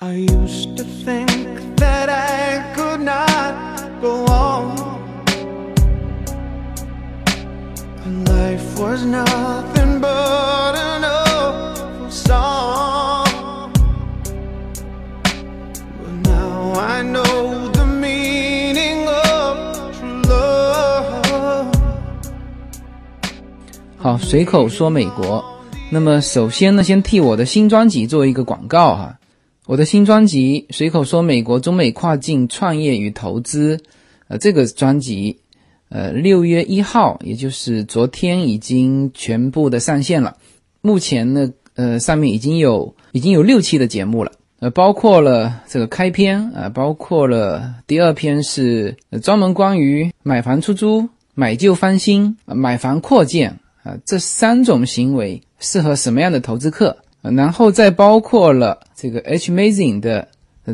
[0.00, 4.78] I used to think that I could not go on.
[8.06, 13.72] And life was nothing but an awful song.
[16.00, 19.58] But now I know the meaning of
[19.98, 21.74] true love.
[23.98, 25.44] 好，随口说美国。
[25.90, 29.17] 那么首先呢，先替我的新专辑做一个广告哈。
[29.68, 33.76] 我的新专辑《随口说美国中美跨境创业与投资》，
[34.28, 35.40] 呃，这个专辑，
[35.90, 40.38] 呃，六月一号，也就是昨天已经全部的上线了。
[40.80, 56.96] 目前呢，呃，上面已经有已经有六期的节目了，呃，包括了这个开篇啊，包括了第二篇是专门关于买房出租、买旧翻新、买房扩建啊这三种行为适合什么样的投资客。
[57.20, 60.28] 然后再包括了这个 H Mazing 的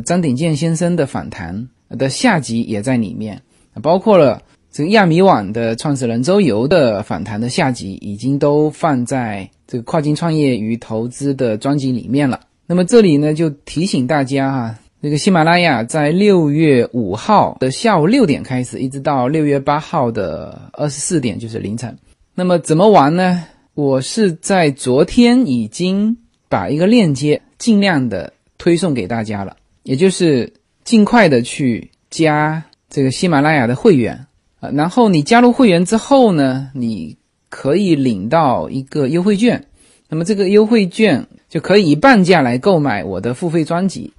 [0.05, 3.41] 张鼎健先生的访谈的下集也在里面，
[3.81, 12.39] 包括了这个亚米网的创始人周游的访谈的下集，已经都放在这个跨境创业与投资的专辑里面了。
[12.67, 21.97] 那么这里呢，就提醒大家哈，这个喜马拉雅在六月五号的下午六点开始，一直到六月八号的二十四点，就是凌晨。
[22.33, 23.43] 那么怎么玩呢？
[23.73, 26.17] 我是在昨天已经。
[26.55, 30.53] 把一个链接尽量的推送给大家了，也就是
[30.85, 34.25] 尽快的去加这个喜马拉雅的会员
[34.61, 37.17] 啊，然后你加入会员之后呢，你
[37.49, 39.65] 可以领到一个优惠券，
[40.07, 44.13] 那么这个优惠券就可以以半价来购买我的付费专辑。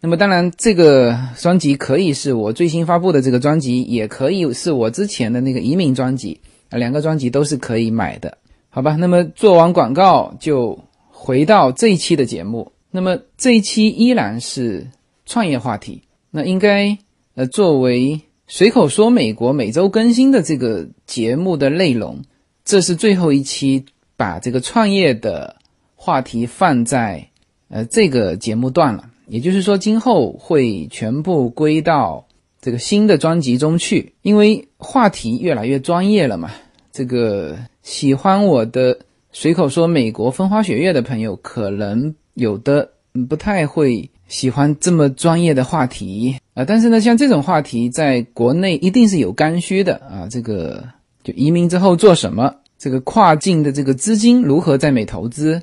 [0.00, 6.40] 那么当然，这个专辑可以是我最新发布的这个专辑，也可以是我之前的那个移民专辑
[6.70, 8.38] 啊，两个专辑都是可以买的，
[8.70, 8.96] 好吧？
[8.96, 10.78] 那么做完广告就。
[11.24, 14.86] 回到这一期的节目，那么这一期依然是
[15.24, 16.02] 创业话题。
[16.30, 16.98] 那应该
[17.34, 22.20] 呃作为随口说美国每周更新的这个节目的内容，
[22.62, 23.86] 这是最后一期
[24.18, 25.56] 把这个创业的
[25.96, 27.26] 话题放在
[27.70, 29.08] 呃这个节目段了。
[29.26, 32.26] 也就是说，今后会全部归到
[32.60, 36.50] 这个新的专辑中去，因为话题越来越专业了嘛。
[36.92, 38.98] 这个喜欢我的。
[39.36, 42.88] 随口说，美国风花雪月的朋友可能有的
[43.28, 50.28] 不太会喜欢这么专业的话题啊，但是呢，像这种话题在国内一定是有刚需的啊。
[50.30, 50.84] 这个
[51.24, 55.60] 就移民之后做什么，这个跨境的这个资金如何在美投资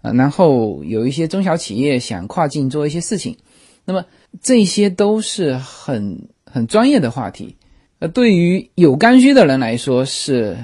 [0.00, 3.36] 啊，然后有一些中小企业想跨境做一些事情，
[3.84, 4.02] 那么
[4.40, 6.18] 这些都是很
[6.50, 7.54] 很专业的话题，
[7.98, 10.56] 呃，对于有刚需的人来说是。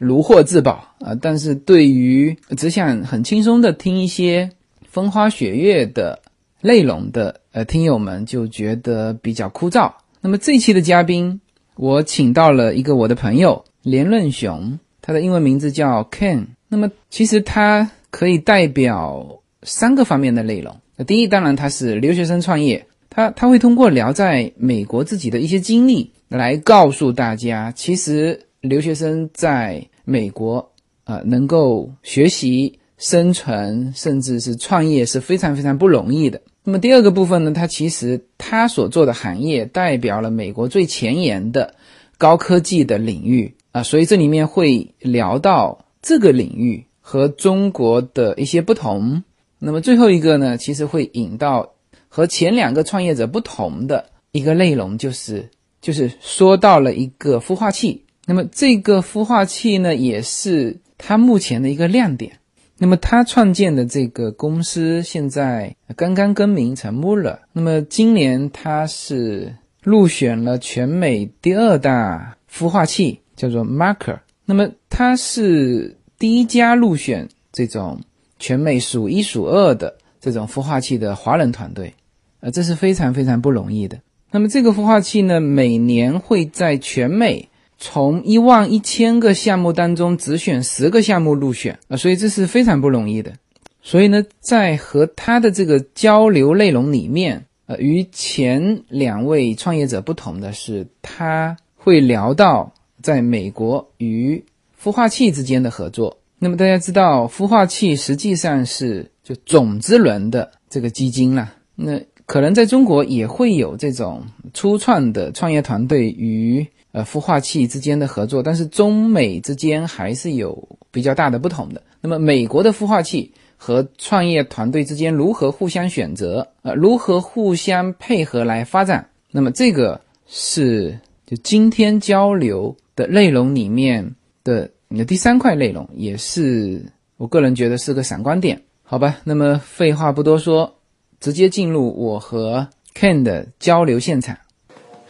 [0.00, 1.14] 如获至宝啊！
[1.20, 4.48] 但是对于只想很轻松的听一些
[4.88, 6.18] 风花雪月的
[6.62, 9.92] 内容的呃听友们，就觉得比较枯燥。
[10.22, 11.38] 那么这一期的嘉宾，
[11.76, 16.46] 我请到了一个我的朋友连润雄，他的英文名字叫 Ken。
[16.66, 20.74] 那么其实他可以代表三个方面的内容。
[20.96, 30.72] 那第一，当然他是留学生创业，他他会通过聊在美国自己的一些经历来告诉大家，其实留学生在美国
[31.04, 36.40] 啊，能够学习、生存，甚至是创业是非常非常不容易的。
[36.62, 41.74] 那么第二个部分呢，它其实它所做的行业代表了美国最前沿的
[42.18, 49.24] 高科技的领域啊，所以这里面会聊到这个领域和中国的一些不同。
[49.58, 51.72] 那么最后一个呢，其实会引到
[52.08, 55.48] 和前两个创业者不同的一个内容，就是
[55.80, 58.04] 就是说到了一个孵化器。
[58.30, 62.38] 那么这个孵化器呢，也是他目前的一个亮点。
[62.78, 67.38] 那么他创建的这个公司现在刚刚更名成 Muller。
[67.52, 74.20] 那么今年他是入选了全美第二大孵化器，叫做 Marker。
[74.44, 78.00] 那么他是第一家入选这种
[78.38, 81.92] 全美数一数二的这种孵化器的华人团队，
[82.38, 83.98] 呃，这是非常非常不容易的。
[84.30, 87.48] 那么这个孵化器呢，每年会在全美。
[87.82, 93.32] 从一万一千个项目当中只选十个项目入选啊，所以这是非常不容易的。
[93.80, 104.44] 所以呢，在和他的这个交流内容里面，呃，与前两位创业者不同的是，他会聊到在美国与
[104.78, 106.18] 孵化器之间的合作。
[106.38, 111.54] 那么大家知道，孵化器实际上是就种子轮的这个基金了。
[111.74, 114.22] 那可能在中国也会有这种
[114.52, 116.66] 初创的创业团队与。
[116.92, 121.80] 呃，孵化器之间的合作，但是中美之间还是有比较大的不同的。
[122.00, 129.08] 那么，美国的孵化器和创业团队之间如何互相选择，呃，如何互相配合来发展。
[129.30, 136.84] 那么这个是就今天交流的内容里面的你的第三块内容，也是
[137.16, 139.18] 我个人觉得是个闪光点，好吧？
[139.22, 140.74] 那么废话不多说，
[141.20, 142.66] 直接进入我和
[142.96, 144.36] Ken 的交流现场。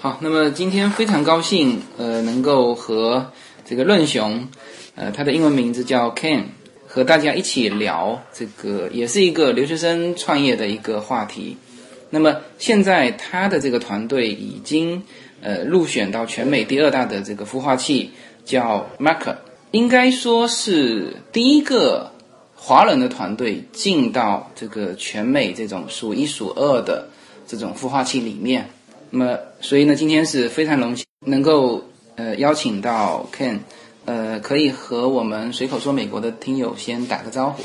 [0.02, 3.30] 好，那么今天非常高兴，呃，能够和
[3.66, 4.48] 这个论雄，
[4.94, 6.44] 呃，他的英文名字叫 Ken。
[6.86, 11.58] 和大家一起聊这个，也是一个留学生创业的一个话题。
[12.08, 15.02] 那么现在他的这个团队已经
[15.42, 18.12] 呃入选到全美第二大的这个孵化器，
[18.46, 19.36] 叫 Marker，
[19.70, 22.10] 应该说是第一个
[22.54, 27.10] 华人的团队进到这个全美这种数一数二的
[27.46, 28.70] 这种孵化器里面。
[29.10, 31.84] 那么所以呢，今天是非常荣幸能够
[32.16, 33.58] 呃邀请到 Ken。
[34.06, 37.62] 呃，可以和我们随口说美国的听友先打个招呼。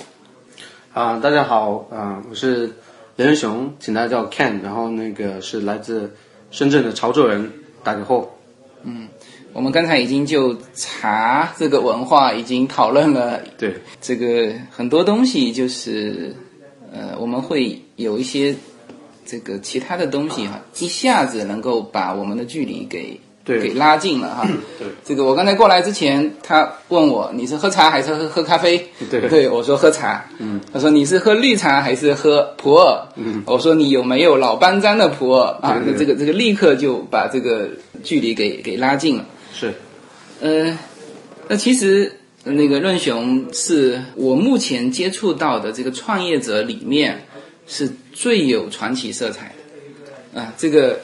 [0.93, 2.67] 啊，大家好，啊，我是
[3.15, 6.13] 雷仁雄，请大家叫 Ken，然后那个是来自
[6.51, 7.51] 深圳的潮州人，
[7.83, 8.37] 打个后。
[8.83, 9.07] 嗯，
[9.53, 16.35] 我们刚才已经就茶这个文化已经讨论了，对，这个很多东西就是
[16.91, 18.55] 呃，我们会有一些
[19.25, 23.19] 这个其他的东西哈，一下子能够把我们的距离给。
[23.47, 24.47] 给拉近了哈。
[24.79, 28.89] 对，这个我刚才过来之前，他问我你是喝茶还是喝喝咖啡？
[29.07, 30.25] 对，对我说喝茶。
[30.39, 33.07] 嗯，他说你是喝绿茶还是喝普洱？
[33.17, 35.79] 嗯，我说你有没有老班章的普洱啊？
[35.85, 37.69] 那这个这个立刻就把这个
[38.03, 39.25] 距离给给拉近了。
[39.53, 39.71] 是，
[40.41, 40.75] 呃，
[41.47, 42.11] 那其实
[42.45, 47.27] 那个润雄是我目前接触到的这个创业者里面
[47.67, 49.53] 是最有传奇色彩
[50.33, 50.99] 的啊，这个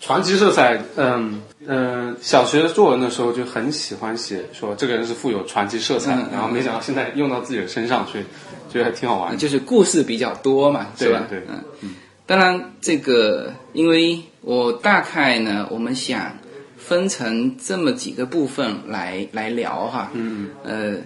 [0.00, 1.40] 传奇色彩，嗯。
[1.66, 8.24] 嗯，小学作文的时候就很喜欢写，说这个人是富有传奇色彩，然后没想到现在用到自己的身上，所以
[8.72, 9.36] 觉得还挺好玩。
[9.36, 11.26] 就是故事比较多嘛，是吧？
[11.28, 11.42] 对，
[11.82, 11.94] 嗯。
[12.26, 16.38] 当然，这个因为我大概呢，我们想
[16.78, 20.10] 分成这么几个部分来来聊哈。
[20.14, 20.96] 嗯呃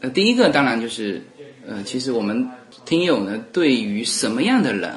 [0.00, 1.22] 呃，第一个当然就是
[1.66, 2.50] 呃，其实我们
[2.84, 4.90] 听友呢，对于什么样的人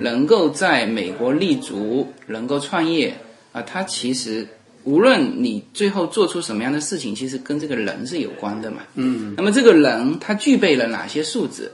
[0.00, 3.14] 能够在美国立足，能够创业。
[3.52, 4.46] 啊，他其实
[4.84, 8.78] 无论你最后做出什么样的事情，其实跟这个人是有关的嘛。
[8.94, 9.34] 嗯。
[9.36, 11.72] 那么这个人他具备了哪些素质？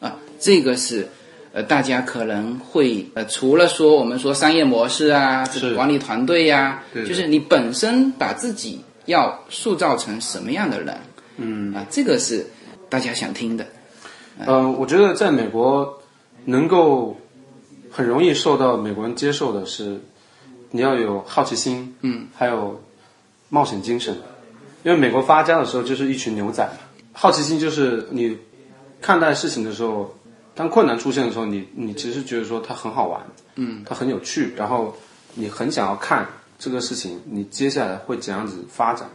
[0.00, 1.06] 啊，这个是
[1.52, 10.96] 呃大家可能会呃除了说我们说商业模式啊，这个管理团队呀，就是你本身把自己要塑造成什么样的人？
[11.36, 11.72] 嗯。
[11.72, 12.44] 啊，这个是
[12.88, 13.64] 大家想听的。
[14.38, 16.02] 呃，我觉得在美国
[16.44, 17.16] 能够
[17.90, 20.00] 很容易受到美国人接受的是。
[20.72, 22.78] 你要有好奇心，嗯，还有
[23.48, 24.14] 冒险精神，
[24.82, 26.72] 因为美国发家的时候就是一群牛仔嘛。
[27.12, 28.36] 好奇心就是你
[29.00, 30.12] 看待事情的时候，
[30.56, 33.22] 当困难出现的时候，你你其实觉得说它很好玩，
[33.54, 34.94] 嗯，它很有趣，然后
[35.34, 36.26] 你很想要看
[36.58, 39.08] 这个事情，你接下来会怎样子发展。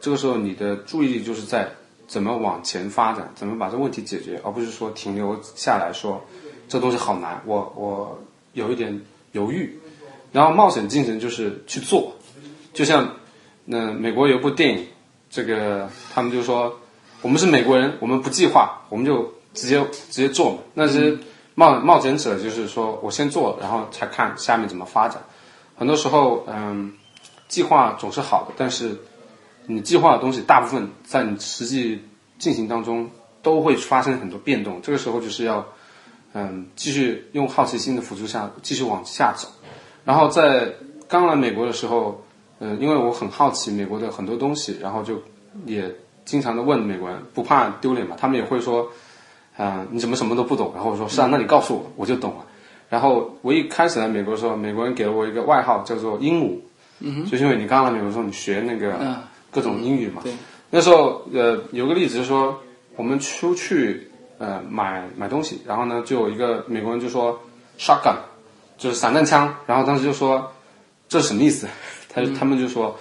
[0.00, 1.68] 这个时候你的注意力就是在
[2.08, 6.20] 怎么往前发展，怎么把这问题解决，而不是说停留下来说
[6.66, 8.18] 这东西好难，我我
[8.54, 9.00] 有一点
[9.32, 9.78] 犹豫。
[10.32, 12.12] 然后冒险精神就是去做，
[12.74, 13.14] 就像
[13.64, 14.86] 那美国有部电影，
[15.30, 16.78] 这个他们就说
[17.22, 20.58] 我们是美国人，我们不计划，我们就直接直接做嘛。
[20.74, 21.16] 那些
[21.54, 25.22] 冒冒险者，就是说我先做，然后才看下面怎么发展。
[25.76, 26.92] 很多时候，嗯，
[27.48, 28.96] 计划总是好的，但是
[29.70, 32.02] 你计划的东西大部分在你实际
[32.38, 33.08] 进行当中
[33.42, 34.80] 都会发生很多变动。
[34.82, 35.64] 这个时候就是要
[36.32, 39.46] 嗯继续用好奇心的辅助下继续往下走。
[40.04, 40.72] 然后在
[41.06, 42.24] 刚来美国的时候，
[42.60, 45.22] 嗯，因为我很好奇美国的很多东西，然后就
[45.66, 45.94] 也
[46.24, 48.16] 经常的问美国人，不怕丢脸嘛？
[48.18, 48.90] 他们也会说，
[49.58, 50.72] 嗯，你怎么什么都不懂？
[50.74, 52.46] 然后我说是啊，那你告诉我，我就懂了。
[52.88, 56.58] 然后我一开始来美国的时候，美国人给了我一个外号，叫做鹦鹉，
[57.00, 58.94] 嗯就是因为你刚来美国的时候，你学那个
[59.58, 60.22] 各种英语嘛。
[60.22, 60.32] 对。
[60.70, 62.58] 那时候呃，有个例子就是说，
[62.96, 67.40] 我们出去呃买买东西，然后呢，就有一个美国人就说
[67.78, 68.16] shotgun。
[68.76, 70.52] 就是散弹枪，然后当时就说
[71.08, 71.66] 这是什么意思？
[72.08, 72.96] 他他们就说，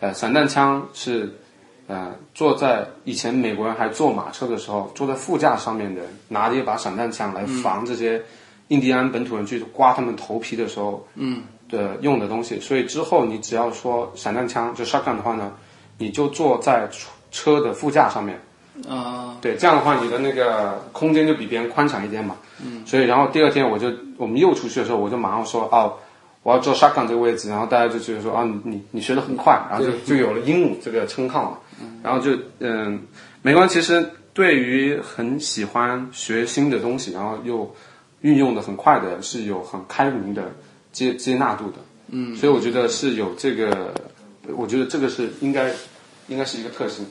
[0.00, 1.32] 呃，散弹枪是
[1.86, 8.20] 呃坐在以前美国人还坐马车的时候，坐在副驾上面的拿着一把散弹枪来防这些
[8.66, 12.58] 印第安本土人去刮他们头皮的时候，嗯，的用的东西。
[12.58, 15.52] 所以之后你只要说散弹枪就 shotgun 的话呢，
[16.02, 16.88] 你就坐在
[17.30, 18.40] 车的副驾上面。
[18.88, 22.34] 啊，对，这样的话你的那个空间就比别人宽敞一点嘛。
[22.64, 25.94] 嗯，所以然后第二天我就我们又出去的时候，我就马上说哦，
[26.42, 31.58] 我要坐 shotgun 这个位置，然后大家就觉得说啊，你你你学的很快，然后就就有了鹦鹉这个称号嘛。
[32.02, 33.00] 然后就嗯，
[33.42, 37.70] 美国人其实对于很喜欢学新的东西，然后又
[38.22, 40.50] 运用的很快的人，是有很开明的
[40.92, 41.78] 接接纳度的。
[42.08, 43.92] 嗯，所以我觉得是有这个，
[44.56, 45.70] 我觉得这个是应该
[46.28, 47.06] 应该是一个特性。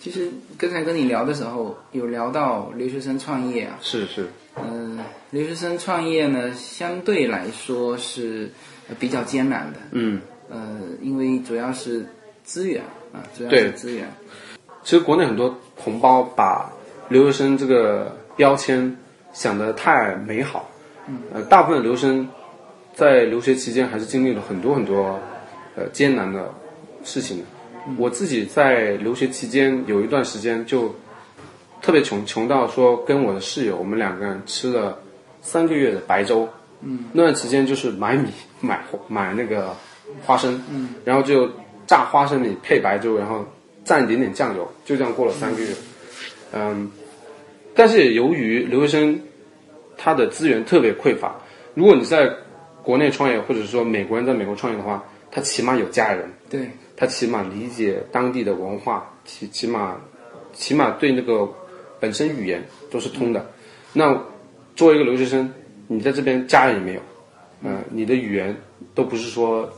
[0.00, 0.28] 其实
[0.58, 4.98] 刚才跟你聊的时候，有聊到留学生创业啊，是是，嗯、
[5.30, 8.50] 留学生创业呢，相对来说是
[8.88, 12.04] 呃比较艰难的，嗯，呃，因为主要是
[12.42, 12.82] 资源
[13.12, 14.08] 啊，主要是资源，
[14.82, 16.72] 其实国内很多同胞把
[17.08, 18.96] 留学生这个标签
[19.32, 20.68] 想得太美好，
[21.06, 21.20] 嗯。
[21.32, 22.28] 呃，大部分留学生
[22.92, 25.16] 在留学期间还是经历了很多很多
[25.76, 26.52] 呃艰难的
[27.04, 27.44] 事情的。
[27.96, 30.94] 我自己在留学期间有一段时间就
[31.80, 34.98] 特别穷，穷到说跟我的室友我们两个人吃了
[35.40, 36.48] 三个月的白粥。
[36.80, 38.28] 嗯，那段时间就是买米、
[38.60, 39.76] 买买那个
[40.24, 41.48] 花生，嗯，然后就
[41.86, 43.46] 炸花生米配白粥，然后
[43.84, 45.68] 蘸一点点酱油，就这样过了三个月。
[46.52, 46.90] 嗯，
[47.74, 49.20] 但是也由于留学生
[49.96, 51.36] 他的资源特别匮乏，
[51.74, 52.28] 如果你在
[52.82, 59.96] 国内创业，或者说美国人在美国创业的话，他起码有家人，对，他起码理解当地的文化，起起码
[60.52, 61.48] 起码对那个
[61.98, 63.44] 本身语言都是通的。
[63.92, 64.18] 那
[64.76, 65.52] 作为一个留学生，
[65.88, 67.00] 你在这边家人也没有，
[67.62, 68.56] 呃，你的语言
[68.94, 69.68] 都不是说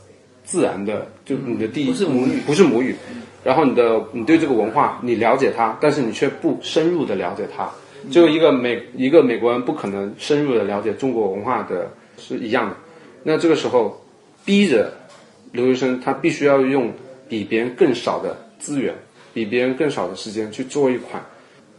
[0.45, 2.95] 自然的，就你的第一不是母语不是母语。
[3.43, 7.69] 然后你的你对这个文化你了解它，但是你却不深入的了解它。
[8.11, 12.77] 就一个美一个美国人不可能深入的了解中国文化的是一样的。
[13.23, 14.03] 那这个时候
[14.45, 14.93] 逼着
[15.53, 16.93] 留学生他必须要用
[17.35, 18.95] 比别人更少的资源，
[19.33, 21.21] 比别人更少的时间去做一款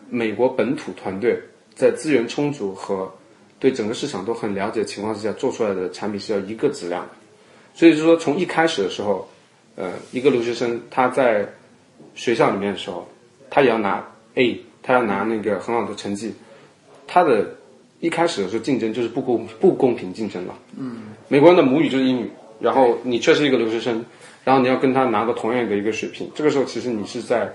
[0.09, 1.39] 美国本土团队
[1.74, 3.09] 在资源充足和
[3.57, 7.12] 对整个市场都很了解的情况之下做出来的产品是要一个质量的。
[7.74, 9.25] 所以就是说，从一开始的时候，
[9.75, 11.47] 呃，一个留学生他在
[12.15, 13.07] 学校里面的时候，
[13.50, 16.33] 他也要拿 A，他要拿那个很好的成绩，
[17.07, 17.55] 他的
[18.01, 20.53] 一开始的时候竞争就是不公不公平竞争了。
[20.77, 24.03] 嗯，美国人的母语就是英语，然后你却是一个留学生，
[24.46, 27.52] 然后你要跟他拿到同样的一个水平，这个时候其实你是在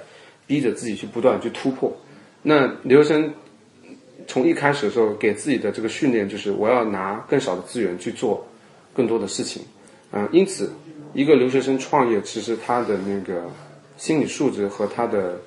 [0.46, 1.90] 逼着自己去不断去突破。
[2.42, 3.32] 那留学生
[4.26, 8.46] 从一开始的时候给自己的这个训练就是我要拿更少的资源去做
[8.92, 9.62] 更多的事情，
[10.12, 10.70] 嗯、因此
[11.14, 13.48] 一个留学生创业，其实他的那个
[13.96, 15.40] 心理素质和他的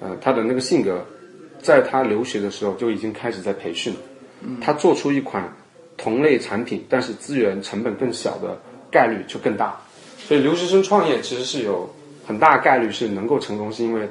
[0.00, 1.04] 呃他的那个性格，
[1.60, 4.00] 在他留学的时候就已经开始在培训了。
[4.60, 5.50] 他做出一款
[5.96, 9.80] 同类产品，但是资源成本更小的概率就更大。
[10.26, 11.88] 所以留学生创业其实是有
[12.26, 14.08] 很大概率是能够成功，是因为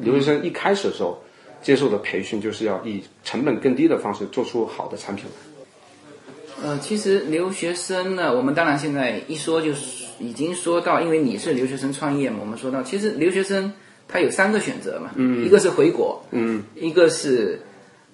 [0.00, 1.22] 留学生一开始的时候
[1.62, 6.64] 接受的培训就是要以成本更低的方式做出好的产品来。
[6.64, 13.72] 呃，其实留学生呢，我们当然现在一说就是已经说到，因为你是留学生创业嘛，我们说到，其实留学生
[14.06, 17.60] 他有三个选择嘛，嗯，一个是回国，嗯，一个是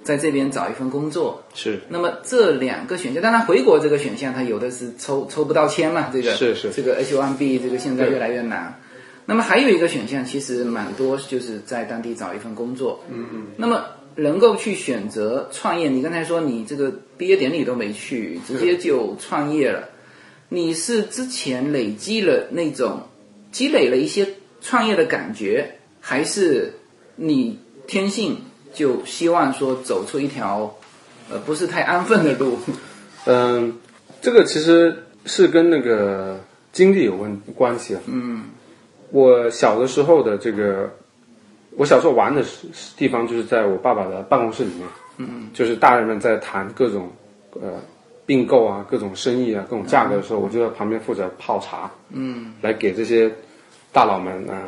[0.02, 8.80] 在这边找一份工作，是那么这两个选项，当然回国这个选项，它有的是抽抽不到签嘛，这个是是这个 H1B 这个现在越来越难。
[9.26, 13.04] 那么还有一个选项，其实蛮多，就是在当地找一份工作。
[13.10, 13.46] 嗯嗯。
[13.56, 19.90] 那么能够去选择创业，你刚才说你这个毕业典礼都没去，直接就创业了，
[20.48, 23.02] 你是之前累积了那种
[23.52, 24.26] 积累了一些
[24.62, 26.72] 创业的感觉，还是
[27.16, 28.38] 你天性
[28.72, 30.74] 就希望说走出一条
[31.30, 32.58] 呃不是太安分的路？
[33.26, 33.78] 嗯，
[34.20, 36.40] 这个其实是跟那个
[36.72, 38.00] 经历有关关系啊。
[38.06, 38.44] 嗯，
[39.10, 40.90] 我小的时候的这个，
[41.76, 44.86] 我小时候玩的时地方就是在我爸爸的办公室里面。
[45.18, 47.10] 嗯，就是大人们在谈各种
[47.60, 47.72] 呃
[48.24, 51.90] 并购啊、各种生意啊、各种价格的时候，我就在旁边负责泡茶。
[52.10, 53.30] 嗯，来给这些
[53.92, 54.62] 大佬们啊、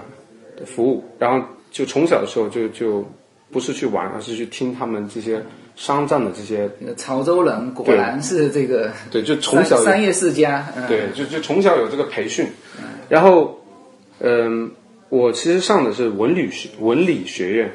[0.66, 1.04] 服务。
[1.18, 3.08] 然后就从小的时候就就
[3.50, 5.42] 不是去玩，而是去听他们这些
[5.76, 10.66] 商战的这些潮州人果然是这个对，就从小商业世家。
[10.76, 12.46] 嗯、对，就就从小有这个培训，
[13.08, 13.58] 然后，
[14.20, 14.70] 嗯、
[15.08, 17.72] 我其实上的是文理学文理学院，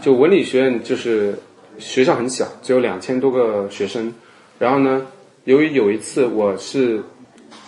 [0.00, 1.38] 就文理学院就是
[1.78, 4.12] 学校很小，只有两千多个学生，
[4.58, 5.06] 然后呢，
[5.44, 7.02] 由于有一次我是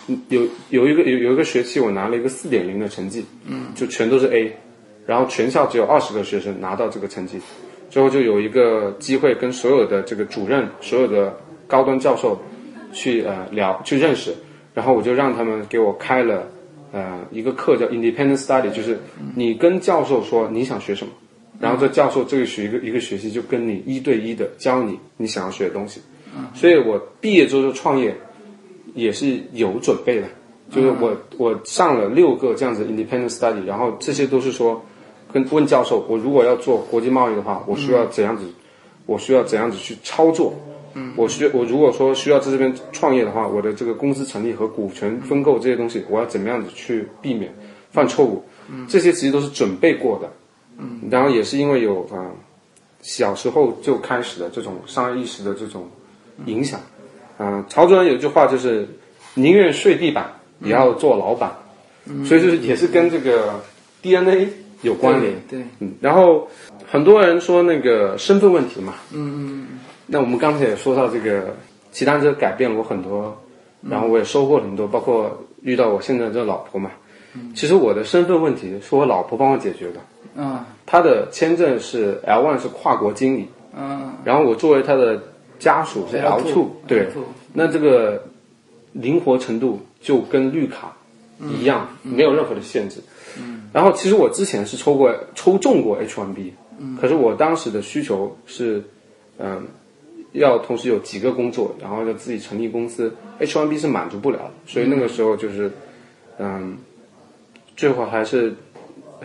[0.07, 4.57] 嗯有有一个有有一个学期我拿了一个四点零的成绩，嗯，就全都是 A，
[5.05, 7.39] 然后全校只有二十个学生拿到这个成绩，
[7.89, 11.35] 最后就有一个机会跟所有的这个主任、所有的
[11.67, 12.39] 高端教授
[12.91, 14.33] 去呃聊去认识，
[14.73, 16.47] 然后我就让他们给我开了
[16.91, 18.99] 呃一个课叫 Independent Study，就是
[19.35, 21.13] 你跟教授说你想学什么，
[21.59, 26.01] 然后这教授这个学一个一个学期就跟你一对一的教你你想要学的东西，
[26.53, 28.15] 所以我毕业之后就创业
[28.93, 30.27] 也是有准备的，
[30.71, 34.83] 就是我我上了六个这样子 Independent Study，然后这些都是说
[35.35, 38.45] 跟问教授，我如果要做国际贸易的话，我需要怎样子，
[39.05, 40.53] 我需要怎样子去操作？
[40.93, 47.53] 嗯，我需我如果说需要在这边创业的话，我的这个公司成立和股权分购这些东西，我要怎么样子去避免
[47.91, 48.41] 犯错误？
[48.69, 50.31] 嗯，这些其实都是准备过的。
[50.77, 52.31] 嗯，然后也是因为有啊、
[53.01, 55.85] 小时候就开始的这种商业意识的这种
[56.45, 56.79] 影响。
[57.39, 58.87] 嗯、曹主任有句话就是
[59.33, 61.51] 宁愿睡地板也要做老板，
[62.23, 63.61] 所以就是也是跟这个
[64.01, 64.47] DNA
[64.81, 65.33] 有关联。
[65.49, 66.47] 对，嗯，然后
[66.85, 69.67] 很多人说那个身份问题嘛，嗯嗯嗯。
[70.07, 71.55] 那我们刚才也说到这个
[71.91, 73.35] 骑单车改变了我很多，
[73.81, 76.91] 然后我也收获了很多，包括遇到我现在这老婆嘛。
[77.53, 79.99] 其实我的身份问题是我老婆帮我解决的，
[80.37, 85.21] 嗯她的签证是 L one 是跨国经理，嗯，然后我作为她的
[85.59, 87.07] 家属是 L two，对，
[87.51, 88.23] 那这个
[88.93, 90.95] 灵活程度就跟绿卡
[91.39, 93.01] 一样，没有任何的限制。
[93.73, 96.51] 然后其实我之前是抽过抽中过 H1B，
[97.01, 98.81] 可是我当时的需求是，
[99.37, 99.67] 嗯、
[100.31, 105.69] 要同时有几个工作，然后要自己成立公司，H1B 是满足不了的，所以那个时候就是，
[106.39, 106.77] 嗯，
[107.75, 108.55] 最后还是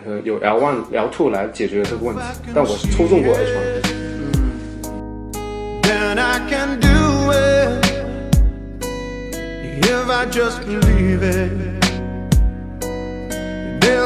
[0.05, 2.21] 呃有 L one L two 来解决这个问题，
[2.53, 4.01] 但我是抽中过 H1B。
[5.83, 7.85] then I can do it
[9.81, 11.80] if I just believe it.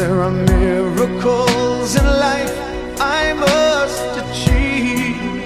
[0.00, 2.54] There are miracles in life
[2.98, 5.44] I must achieve.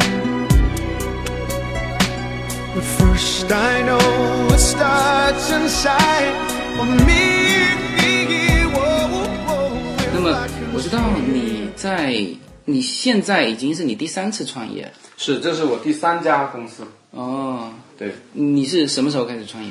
[2.73, 3.99] But first, I know
[4.55, 6.33] it starts inside
[6.77, 7.25] for me.
[10.13, 12.25] 那么 I can 我知道你在
[12.65, 16.85] 你现在已经是你第三次创业是，这是我第三家公司。
[17.11, 17.73] 哦。
[17.99, 19.71] 对，你是什么时候开始创业？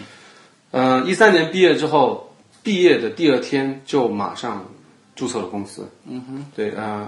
[0.72, 2.33] 嗯，一三年毕业之后，
[2.64, 4.66] 毕业的第二天就马上
[5.16, 5.86] 注册了公司。
[6.08, 7.08] 嗯哼，对，呃，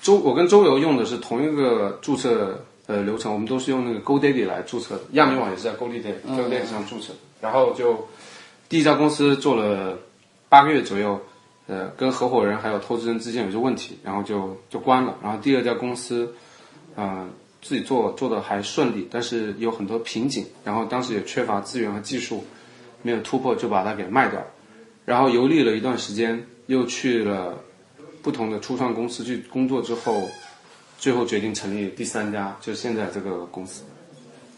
[0.00, 7.18] 周我跟周游用的是同一个注册呃流程，我们都是用那个 GoDaddy 来注册的，亚米网也是在 GoDaddy、GoDaddy 上注册的。
[7.40, 8.08] 然后就
[8.68, 9.98] 第一家公司做了
[10.48, 11.20] 八个月左右，
[11.66, 15.14] 呃，跟合伙人还有投资人之间有些问题，然后就就关了。
[15.22, 16.32] 然后第二家公司，
[16.96, 22.42] 嗯、自己做做的还顺利，但是有很多瓶颈，然后当时也缺乏资源和技术，
[23.02, 24.42] 没有突破，就把它给卖掉。
[25.08, 27.58] 然后游历了一段时间，又去了
[28.20, 30.28] 不同的初创公司去工作之后，
[30.98, 33.82] 最后决定成立第三家，就是现在这个公司。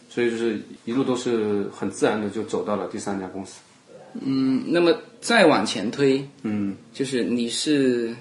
[0.08, 3.60] 所以就是一路都是很自然的就走到了第三家公司。
[4.20, 8.12] 嗯，那么再往前推，嗯，就是你是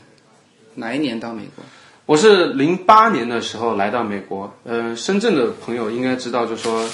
[0.76, 1.66] 哪一年到美国？
[2.06, 6.88] 我是零八年的时候来到美国，嗯、深圳的朋友应该知道，就说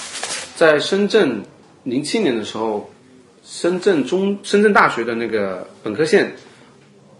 [0.54, 1.42] 在深圳
[1.84, 2.90] 零七年的时候，
[3.48, 6.32] 深圳中深圳大学的那个本科线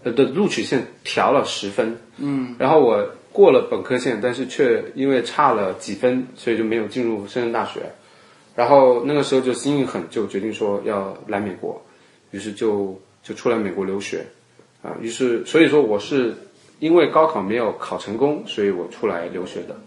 [0.03, 7.79] 呃的录取线调了十分，嗯，然后我过了本科线，但是却因为差了几分，所以就没有进入深圳大学。
[8.55, 11.81] 然后那个时候就心一狠，就决定说要来美国，
[12.31, 14.25] 于是就就出来美国留学，
[14.81, 16.35] 啊，于是所以说我是
[16.79, 19.77] 因为高考没有考成功，所以我出来留学的。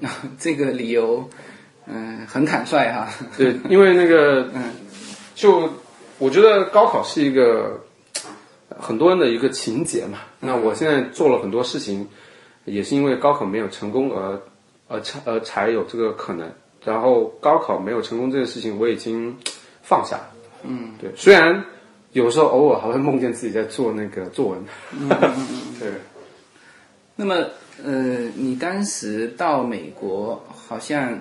[0.38, 1.28] 这个理由，
[1.86, 3.08] 嗯、很坦率哈。
[3.36, 4.62] 对，因为那个， 嗯，
[5.38, 5.70] 就
[6.18, 7.80] 我觉得高考是一个
[8.70, 10.18] 呃很多人的一个情节嘛。
[10.40, 12.04] 那我现在做了很多事情，
[12.64, 14.40] 也是因为高考没有成功而
[14.88, 16.50] 而才而才有这个可能。
[16.84, 19.36] 然后高考没有成功这件事情，我已经
[19.82, 20.30] 放下了。
[20.64, 21.64] 嗯，对，虽然
[22.12, 24.58] 有时候偶尔还会梦见自己在做那个作文。
[24.92, 25.46] 嗯嗯嗯，
[25.78, 25.92] 对。
[27.14, 27.34] 那么，
[27.84, 31.20] 呃，你当时到美国，好像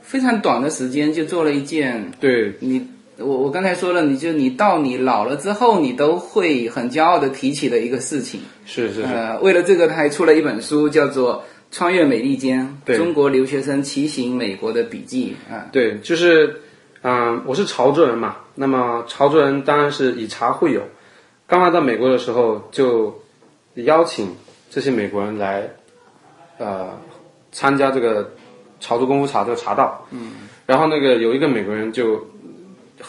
[0.00, 2.86] 非常短的时间就做了一件对，你
[3.20, 8.40] 我我刚才说了，你就你到你老了之后，你都会很骄傲的提起的一个事情。
[8.64, 11.36] 是是是，呃，为了这个，他还出了一本书，叫做
[11.70, 15.66] 《穿越美利坚：对中国留学生骑行美国的笔记》啊。
[15.70, 16.60] 对，就是，
[17.02, 20.82] 嗯、我是潮州人嘛，那么潮州人当然是以茶会友。
[21.46, 23.22] 刚来到美国的时候，就
[23.74, 24.34] 邀请
[24.70, 25.68] 这些美国人来，
[26.58, 26.88] 呃，
[27.52, 28.32] 参加这个
[28.78, 30.06] 潮州功夫茶这个茶道。
[30.10, 30.32] 嗯。
[30.66, 32.24] 然后那个有一个美国人就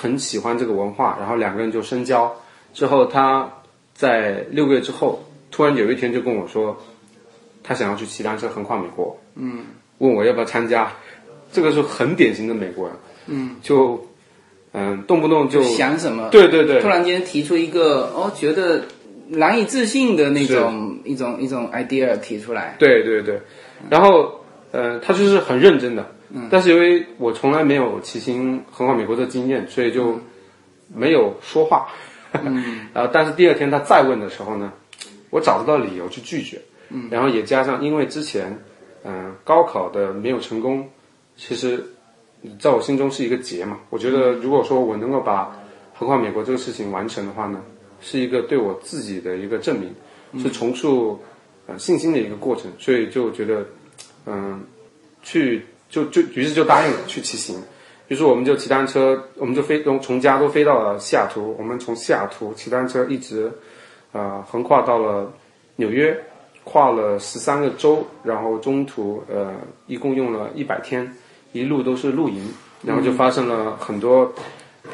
[0.01, 2.35] 很喜欢这个文化，然后两个人就深交。
[2.73, 3.51] 之后他
[3.93, 6.75] 在六个月之后，突然有一天就跟我说，
[7.61, 9.15] 他想要去骑单车横跨美国。
[9.35, 9.65] 嗯。
[9.99, 10.91] 问我要不要参加。
[11.51, 12.95] 这个是很典型的美国人。
[13.27, 13.57] 嗯。
[13.61, 14.07] 就，
[14.73, 16.29] 嗯、动不动就想什么？
[16.29, 18.85] 对对对突然间提出一个哦，觉得
[19.27, 22.75] 难以置信的那种一种一种 idea 提出来。
[22.79, 23.39] 对对对，
[23.89, 26.09] 然后呃，他就是很认真的，
[26.49, 30.19] 但是由于我从来没有骑行横跨美国的经验，所以就
[30.87, 31.87] 没有说话。
[32.41, 34.71] 嗯， 然后但是第二天他再问的时候呢，
[35.29, 36.61] 我找不到理由去拒绝。
[36.89, 38.51] 嗯，然后也加上因为之前
[39.03, 40.87] 嗯、呃高考的没有成功，
[41.35, 41.83] 其实
[42.59, 43.79] 在我心中是一个结嘛。
[43.89, 45.53] 我觉得如果说我能够把
[45.93, 47.61] 横跨美国这个事情完成的话呢，
[47.99, 49.93] 是一个对我自己的一个证明，
[50.41, 51.19] 是重塑
[51.67, 53.65] 呃信心的一个过程，所以就觉得
[54.25, 54.63] 嗯、
[55.23, 57.61] 去就就于是就答应了去骑行。
[58.07, 63.49] 于是我们就骑单车，我们就飞从从加州飞到了西雅图，我们从西雅图骑单车一直
[64.11, 65.31] 呃横跨到了
[65.77, 66.13] 纽约，
[66.65, 69.53] 跨了十三个州，然后中途呃
[69.87, 71.09] 一共用了一百天，
[71.53, 72.51] 一路都是露营，
[72.83, 74.29] 然后就发生了很多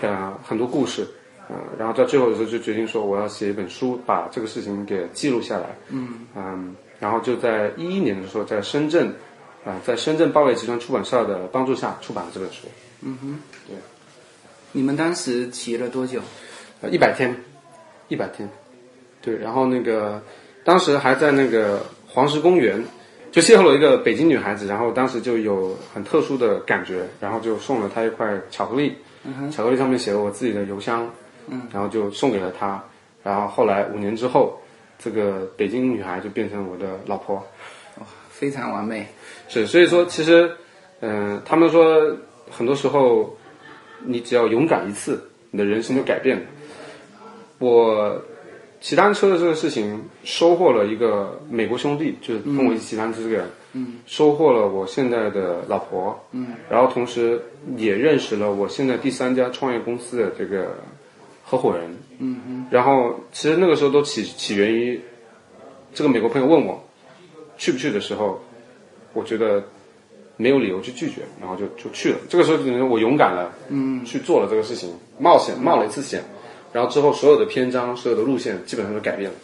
[0.01, 1.07] 呃很多故事，
[1.49, 9.11] 呃，然后在最后的时候就决定说我要写一本书，把这个事情给记录下来，嗯然后就在一一年的时候在深圳，
[9.67, 12.67] 啊、在深圳报业集团出版社的帮助下出版了这本书，
[13.01, 13.75] 嗯哼，对。
[14.71, 16.21] 你们当时骑了多久？
[16.81, 17.35] 呃，一百天，
[18.07, 18.47] 一百天，
[19.21, 20.21] 对，然后那个
[20.63, 22.81] 当时还在那个黄石公园，
[23.31, 28.95] 就邂逅了一个北京女孩子，然后当时就有很特殊的感觉，然后就送了她一块巧克力，
[29.51, 31.11] 巧克力上面写了我自己的邮箱，
[31.47, 32.81] 嗯，然后就送给了她，
[33.23, 34.61] 然后后来五年之后，
[34.99, 37.43] 这个北京女孩就变成我的老婆，
[38.29, 39.07] 非常完美。
[39.47, 40.51] 是，所以说其实，
[41.01, 42.17] 嗯、他们说
[42.49, 43.35] 很多时候，
[44.05, 46.43] 你只要勇敢一次，你的人生就改变了。
[47.59, 48.21] 我
[48.79, 57.41] 骑单车的这个事情，收获了一个美国兄弟，就是跟我一起骑单车这个人，嗯，收获了我现在的老婆，嗯，然后同时
[57.75, 60.75] 也认识了我现在第三家创业公司的这个
[61.43, 65.01] 合伙人，嗯嗯，然后其实那个时候都起起源于
[65.93, 66.87] 这个美国朋友问我
[67.57, 68.39] 去不去的时候，
[69.17, 69.63] 我觉得
[70.35, 72.17] 没有理由去拒绝，然后就就去了。
[72.29, 76.23] 这个时候，我勇敢了，嗯，去做了这个事情，冒险冒了一次险，
[76.71, 79.37] 然后之后所有的篇章、所有的路线基本上都改变了。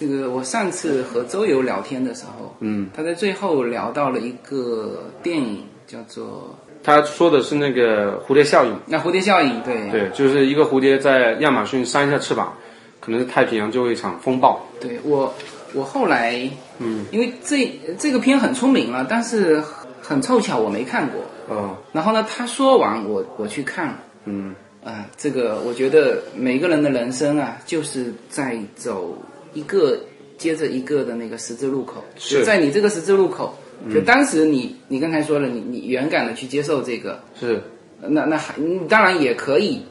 [0.00, 12.54] 这个我上次和周游聊天的时候，嗯，他在最后聊到了一个电影，叫做他说的是那个蝴蝶效应，那蝴蝶效应，对对，就是一个蝴蝶在亚马逊扇一下翅膀，
[13.00, 14.64] 可能是太平洋就会一场风暴。
[14.80, 15.34] 对我
[15.74, 19.62] 我后来，嗯，因为这这个片很出名了，但是
[20.00, 21.20] 很凑巧我没看过。
[21.48, 23.86] 哦，然后呢，他说完我我去看。
[23.88, 24.54] 了，嗯，
[24.84, 29.16] 啊，这个我觉得每个人的人生啊，就是在走
[29.54, 29.98] 一个
[30.36, 32.04] 接着一个的那个十字路口。
[32.16, 32.38] 是。
[32.38, 33.54] 就在你这个十字路口，
[33.92, 37.62] 就当时你你刚才说了，你你勇敢的去接受这个，是，
[38.00, 39.82] 那那还你当然也可以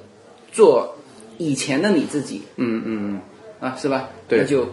[0.51, 0.95] 做
[1.37, 2.41] 以前的你自己。
[2.55, 3.21] 嗯嗯。
[3.59, 4.09] 啊，是吧？
[4.27, 4.39] 对。
[4.39, 4.67] 那就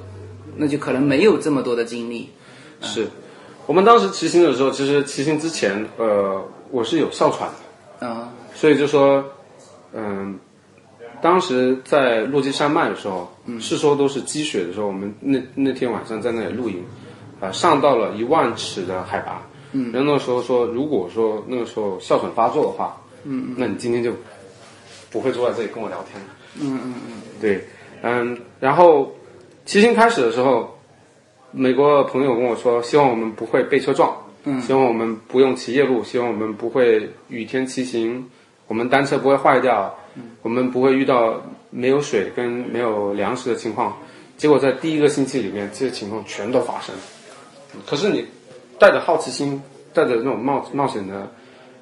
[0.57, 2.31] 那就可能没有这么多的精力。
[2.81, 3.07] 嗯，是。
[3.67, 7.49] 我们当时骑行的时候，其实骑行之前，呃，我是有哮喘
[8.01, 8.07] 的。
[8.07, 9.25] 啊，所以就说，
[9.95, 10.39] 嗯，
[11.23, 13.27] 当时在落基山脉的时候，
[13.59, 16.85] 是说都是积雪的时候，我们那那天晚上在那里露营，
[17.41, 19.41] 啊、上到了一万尺的海拔，
[19.73, 24.13] 嗯，然后那个时候说，如果说那个时候哮喘发作的话，嗯，那你今天就
[25.11, 26.29] 不会坐在这里跟我聊天了，
[26.61, 27.65] 嗯嗯嗯，对，
[28.03, 29.11] 嗯，然后
[29.65, 30.79] 骑行开始的时候，
[31.51, 34.15] 美国朋友跟我说，希望我们不会被车撞。
[34.45, 38.29] 嗯，希望我们不用骑夜路，希望我们不会雨天骑行，
[38.67, 39.95] 我们单车不会坏掉，
[40.43, 43.97] 我们不会遇到没有水跟没有粮食的情况。
[44.37, 46.95] 结果在第一个星期里面，这些情况全都发生。
[47.87, 48.27] 可是你
[48.79, 49.63] 带着好奇心，
[49.95, 51.33] 带着那种冒冒险的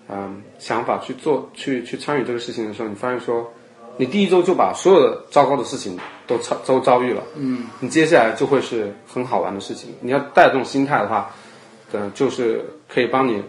[0.09, 3.53] 嗯想法去做，去去参与这个事情的时候，你发现说，
[3.98, 9.90] 你第一周就把所有的糟糕的事情都遭都遭遇了，嗯，你接下来就会是很好玩的事情。
[10.00, 11.31] 你要带着这种心态的话，
[11.92, 13.42] 呃，就是可以帮你，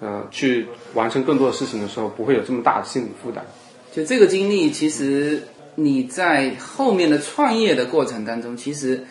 [0.00, 3.44] 呃，去完成更多的事情的时候，不会有这么大的心理负担。
[3.92, 5.42] 就这个经历，其实
[5.74, 9.04] 你在后面的创业的过程当中，其实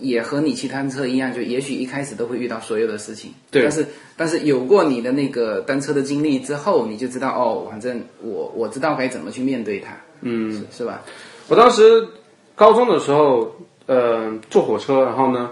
[0.00, 3.62] 也和你骑单车一样，就也许一开始都会遇到所有的事情，对。
[3.62, 11.02] 但是但是有过你的那个单车的经历之后，你就知道哦，反正我我知道该怎么去面对它，嗯，是是吧？
[11.48, 12.08] 我当时
[12.54, 13.50] 高中的时候，
[13.86, 15.50] 呃，坐火车，然后呢，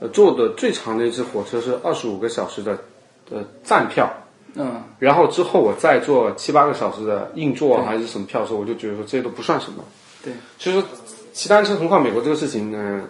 [0.00, 2.78] 呃，坐的最长的一次火车是二十五个小时的
[3.30, 4.12] 呃站票，
[4.54, 9.84] 嗯，然后之后我再坐七八个小时的硬座还是什么票的时候，我就觉得说这些都不算什么。
[10.22, 10.82] 对，其实
[11.32, 13.02] 骑单车横跨美国这个事情呢，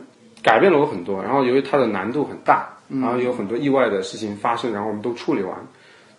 [0.47, 1.21] 改变了我很多。
[1.21, 5.53] 然后由于它的难度很大，然后有很多意外的事情发生，然后我们都处理完，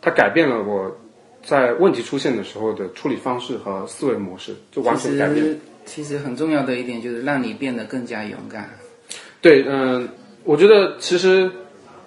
[0.02, 0.94] 它改变了我
[1.42, 5.46] 在问题出现的时候的处理方式和思维模式，就完全改变。
[5.46, 8.70] 实其实很重要的一点就是让你变得更加勇敢。
[9.40, 10.10] 对，嗯、
[10.44, 11.50] 我觉得其实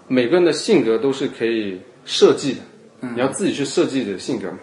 [0.06, 2.60] 每个人的性格都是可以设计的，
[3.14, 4.58] 你要自己去设计你的性格嘛。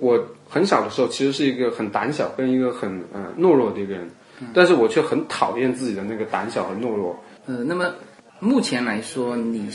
[0.00, 4.10] 我很小的时候其实是一个很胆小跟一个很呃懦弱的一个人，
[4.54, 7.18] 但是我却很讨厌自己的那个胆小和懦弱。
[7.46, 7.94] 呃，那么
[8.38, 9.68] 目前来说，你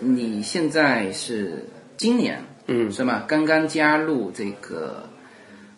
[0.00, 1.64] 你现在是
[1.96, 2.90] 今年，嗯。
[2.90, 3.24] 是吗？
[3.26, 5.04] 刚刚加入这个、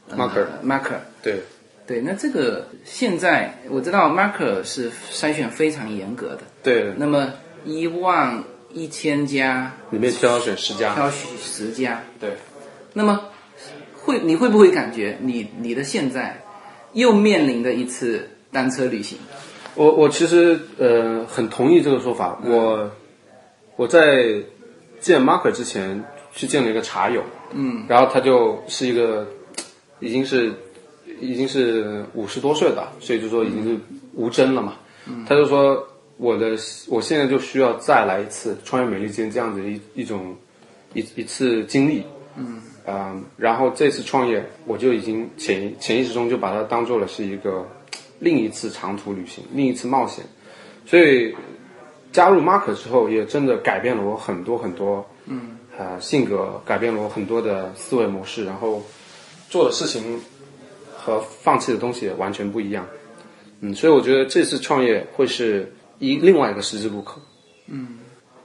[0.09, 1.41] 呃、Marker Marker，对，
[1.87, 7.33] 对，那这个现在我知道 Marker 是筛选非常严格的，对，那么
[7.65, 12.37] 一万一千家里面挑选十家，挑选十家，对，
[12.93, 13.25] 那么
[13.95, 16.43] 会你会不会感觉你你的现在
[16.93, 19.19] 又面临的一次单车旅行？
[19.75, 22.41] 我我其实呃很同意这个说法。
[22.45, 22.91] 我
[23.77, 24.43] 我在
[24.99, 27.23] 见 Marker 之前去见了一个茶友，
[27.53, 29.27] 嗯，然后他就是一个
[30.01, 30.53] 已经是
[31.21, 33.79] 已经是五十多岁了，所以就说已经是
[34.15, 34.75] 无针了嘛。
[35.27, 36.57] 他就说我的
[36.89, 40.37] 我现在就需要再来一次穿越美利坚这样子一一种
[40.93, 42.03] 一一次经历，
[42.37, 42.61] 嗯
[43.37, 47.67] 然后这次创业我就已经潜潜意识中就把它当做了是一个
[48.19, 50.25] 另一次长途旅行，另一次冒险，
[50.87, 51.35] 所以
[52.13, 58.83] 加入 Mark 之后，也真的改变了我很多很多，嗯，呃，性格改变了我很多的思维模式，然后
[59.49, 60.21] 做的事情
[60.97, 62.87] 和放弃的东西也完全不一样，
[63.61, 67.21] 嗯，所以我觉得这次创业会是一另外一个十字路口。
[67.67, 67.99] 嗯。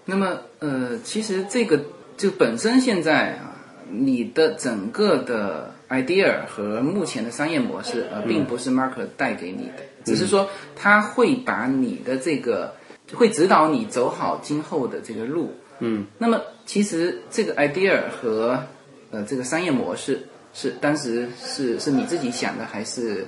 [0.08, 1.84] 那么，呃，其实这个
[2.15, 3.55] 就本身现在啊，
[3.89, 12.76] 你的整个的 idea 和目前的商业模式，呃，并不是 Marker 带给你的，只是说他会把你的这个
[13.13, 15.54] 会指导你走好今后的这个路。
[15.80, 18.63] 嗯，那么其实这个 idea 和
[19.12, 23.28] 呃这个商业模式是当时是是你自己想的，还是？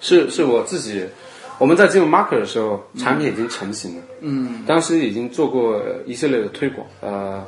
[0.00, 1.02] 是是我自己，
[1.58, 4.02] 我们在进入 Market 的时候，产品已经成型了。
[4.20, 7.42] 嗯，当时已经做过呃一系列的推广，呃，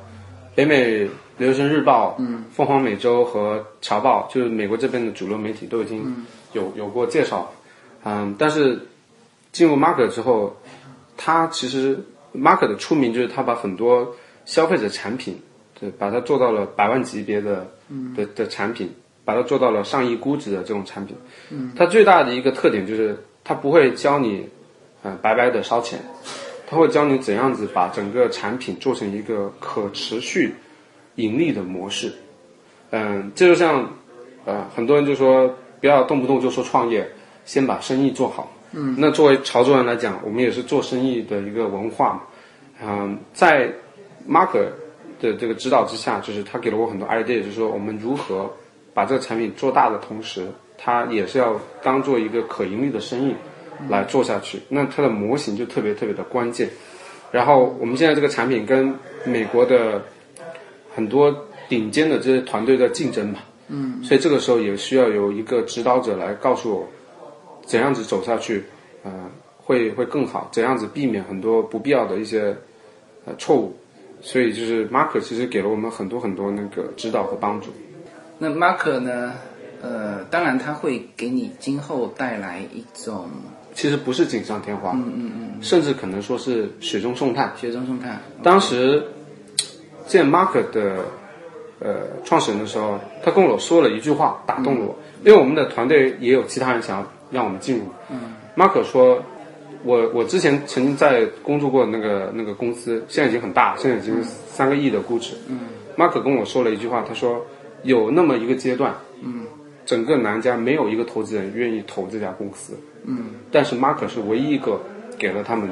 [0.55, 1.07] 北美
[1.39, 7.53] 留学生日报、嗯，凤凰美洲和侨报，就是美国这边的主流媒体都已经有、有过介绍。
[8.05, 8.79] 嗯，但是
[9.53, 10.57] 进入 Market 之后，
[11.17, 11.99] 它其实
[12.35, 15.41] Market 的出名就是它把很多消费者产品，
[15.79, 17.67] 对，把它做到了百万级别的、
[18.15, 18.91] 的的产品，
[19.25, 21.17] 把它做到了上亿估值的这种产品。
[21.51, 24.49] 嗯它最大的一个特点就是，它不会教你，
[25.03, 26.01] 呃，白白的烧钱，
[26.67, 30.55] 它会教你怎样子把整个产品做成一个可持续
[31.17, 32.13] 盈利的模式。
[32.91, 33.91] 嗯，这就像，
[34.45, 37.07] 呃，很多人就说不要动不动就说创业，
[37.45, 38.51] 先把生意做好。
[38.73, 42.23] 嗯，那作为潮州人来讲，我们也是做生意的一个文化嘛。
[42.83, 43.69] 嗯，在
[44.29, 44.53] Mark
[45.21, 48.51] 的这个指导之下，就是他给了我很多 idea，就是说我们如何
[48.93, 53.35] 把这个产品做大的同时，它也是要当做一个可盈利的生意
[53.89, 54.61] 来做下去。
[54.69, 56.69] 那它的模型就特别特别的关键。
[57.33, 60.03] 然后我们现在这个产品跟美国的
[60.97, 66.89] 很多顶尖的这些团队在竞争嘛，嗯，所以这个时候也需要有一个指导者来告诉我
[67.67, 68.65] 怎样子走下去，
[69.05, 69.13] 呃，
[69.59, 72.57] 会会更好，怎样子避免很多不必要的一些
[73.27, 73.77] 呃错误。
[74.23, 77.67] 所以就是 Mark 其实给了我们很多很多那个指导和帮助。
[78.39, 79.35] 那 Marker 呢？
[79.83, 83.29] 呃，当然他会给你今后带来一种
[83.75, 87.53] 其实不是锦上添花，嗯嗯嗯，甚至可能说是雪中送炭。
[87.57, 88.19] 雪中送炭。
[88.43, 89.05] 当时
[90.07, 90.97] 见 Mark 的
[91.81, 97.85] 呃创始人的时候，他跟我说了一句话，打动了我，因为我们的团队也有其他人想要让我们进入。
[98.11, 99.23] 嗯，Mark 说，
[99.85, 105.35] 我我之前曾经在工作过那个那个公司，现在已经很大，现在已经三个亿的估值。
[105.49, 105.61] 嗯
[105.97, 107.45] ，Mark 跟我说了一句话，他说
[107.83, 109.45] 有那么一个阶段，嗯，
[109.85, 112.75] 整个南加没有一个投资人愿意投这家公司。
[113.05, 114.81] 嗯，但是 Mark 是唯一一个
[115.19, 115.69] 给了他们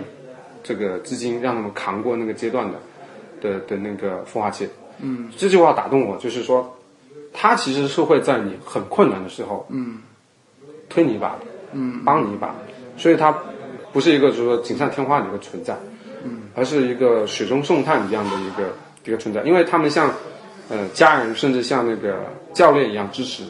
[0.62, 2.78] 这个资金，让他们扛过那个阶段的
[3.44, 4.66] 的的那个孵化器。
[4.98, 6.74] 嗯，这句话打动我，就是说，
[7.32, 9.98] 他其实是会在你很困难的时候，嗯，
[10.88, 11.40] 推你一把的，
[11.72, 12.54] 嗯，帮你一把，
[12.96, 13.36] 所以他
[13.92, 15.76] 不是一个就是说锦上添花的一个存在，
[16.24, 18.72] 嗯，而是一个雪中送炭一样的一个
[19.04, 20.10] 一个存在，因为他们像
[20.68, 23.42] 呃家人，甚至像那个教练一样支持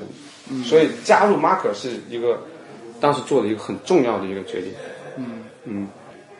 [0.48, 2.42] 你，所以加入 Mark 是一个
[3.00, 4.72] 当时做的一个很重要的一个决定，
[5.18, 5.24] 嗯。
[5.64, 5.88] 嗯。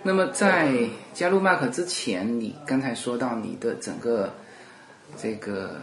[0.02, 0.72] 那么在
[1.14, 4.34] 加入 Mark 之前，你刚才说到你的整个
[5.16, 5.80] 这个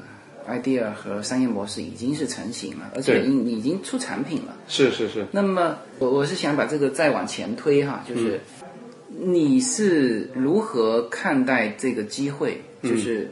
[0.48, 4.56] idea 和商业模式已经是成型了，而且对你你已经出产品了。
[4.67, 8.41] 是是是，那么我我是想把这个再往前推哈，就是、
[9.08, 13.30] 你是如何看待这个机会，就是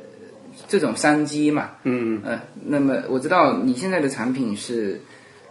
[0.67, 1.71] 这种商机嘛？
[1.83, 2.21] 嗯。
[2.23, 5.01] 呃，那么我知道你现在的产品是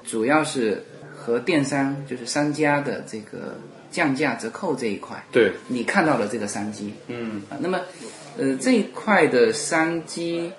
[0.04, 0.82] 主要是
[1.14, 3.58] 和电商，就是商家的这个
[3.90, 6.92] 降价折扣这一块，对，你看到了这个商机。
[7.08, 7.42] 嗯。
[7.48, 7.56] 啊。
[7.60, 7.80] 那么
[8.36, 10.52] 呃这一块的商机。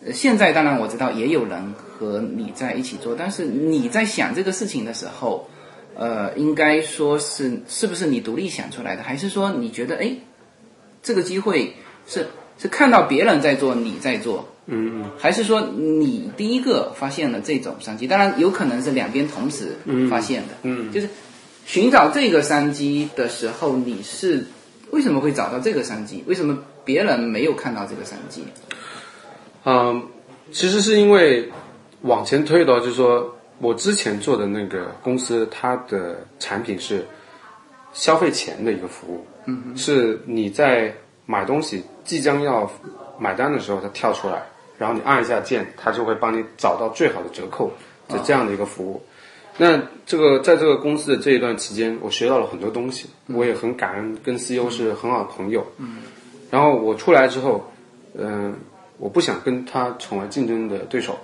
[0.00, 5.50] 呃现在当然我知道也有人和你在一起做，但是你在想这个事情的时候，
[5.96, 10.14] 呃，应该说是是不是你独立想出来的，还是说你觉得哎，
[11.02, 11.74] 这个机会
[12.06, 12.28] 是
[12.60, 15.02] 是看到别人在做，你在做，嗯。
[15.02, 18.06] 嗯还是说你第一个发现了这种商机？
[18.06, 19.76] 当然有可能是两边同时
[20.08, 20.92] 发现的，嗯。
[20.92, 21.08] 就是
[21.68, 24.42] 寻找这个商机的时候，你是
[24.90, 26.24] 为什么会找到这个商机？
[26.26, 28.42] 为什么别人没有看到这个商机？
[29.64, 30.02] 嗯，
[30.50, 31.46] 其实是因为
[32.00, 37.06] 往前推的话，就是说我之前做的那个公司，它的产品是
[37.92, 40.90] 消费前的一个服务，嗯，是你在
[41.26, 42.70] 买东西即将要
[43.18, 44.42] 买单的时候，它跳出来，
[44.78, 47.70] 然后你按一下键，它就会帮你找到最好的折扣
[48.08, 49.02] 就这样的一个服务。
[49.60, 55.66] 那这个在这个公司的这一段期间，我学到了很多东西，我也很感恩，跟 CEO 是很好的朋友。
[55.78, 55.96] 嗯，
[56.50, 57.70] 然后我出来之后，
[58.14, 58.54] 嗯、
[58.98, 61.18] 我不想跟他成为竞争的对手，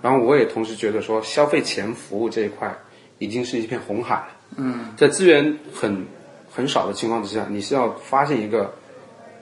[0.00, 2.72] 然后我也同时觉得说，消费前服务这一块
[3.18, 4.28] 已经是一片红海了。
[4.56, 6.06] 嗯，在资源很
[6.48, 8.72] 很少的情况之下，你是要发现一个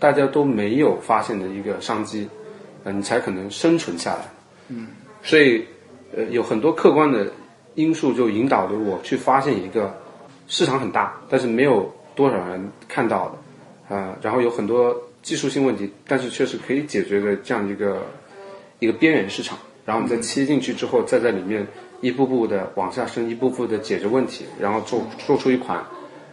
[0.01, 2.29] 大家都没有发现的一个商机，
[2.85, 4.21] 呃，你才可能生存下来。
[4.69, 4.89] 嗯，
[5.23, 5.67] 所以
[6.17, 7.31] 呃，有很多客观的
[7.79, 9.97] 因素就引导着我去发现一个
[10.49, 13.29] 市场很大，但是没有多少人看到
[13.89, 18.03] 的，啊、然后有很多技术性问题，但是确实可以解决的这样一个
[18.81, 19.57] 一个边缘市场。
[19.87, 21.65] 然后我们再切进去之后，再在里面
[22.01, 25.79] 一步步的往下深，一步步的解决问题，然后做做出一款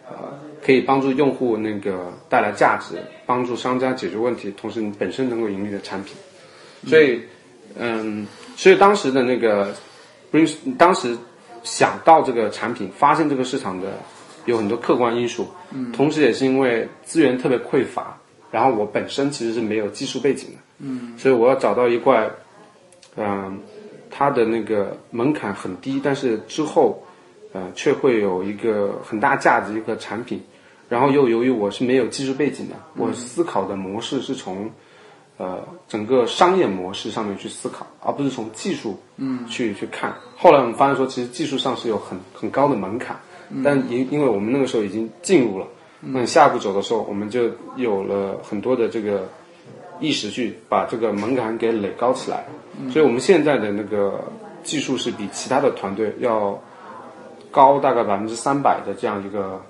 [0.10, 0.34] 呃
[0.66, 2.96] 可以帮助用户那个带来价值，
[3.28, 6.16] 帮助商家解决问题，同时你本身能够盈利的产品。
[6.88, 7.22] 所以，
[7.78, 8.26] 嗯，
[8.58, 9.74] 所以当时的那个
[10.32, 11.16] Bring，当时
[11.65, 13.97] 想到这个产品，发现这个市场的
[14.45, 18.17] 有很多客观因素，嗯，同时也是因为资源特别匮乏，
[18.51, 22.30] 然后我本身其实是没有技术背景的，嗯，所以我要找到一块，
[23.17, 23.60] 嗯、
[24.10, 27.04] 它的那个门槛很低，但是之后，
[27.51, 30.41] 呃，却会有一个很大价值一个产品，
[30.88, 34.71] 然后又由于我是没有技术背景的，我思考的模式是从。
[35.38, 40.15] 呃，整个商业模式上面去思考，而不是从技术嗯去去看。
[40.38, 43.19] 后来我们发现说，其实技术上是有很很高的门槛，
[43.62, 45.67] 但因因为我们那个时候已经进入了，
[46.00, 49.28] 那你下一步走的时候，我们就有了很多的这个
[50.00, 52.45] 意识去把这个门槛给垒高起来。
[52.89, 54.24] 所以我们现在的那个
[54.63, 56.58] 技术是比其他的团队要
[57.52, 59.62] 高大概百分之三百的这样一个，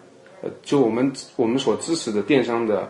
[0.44, 2.88] 呃，就我们我们所支持的电商的。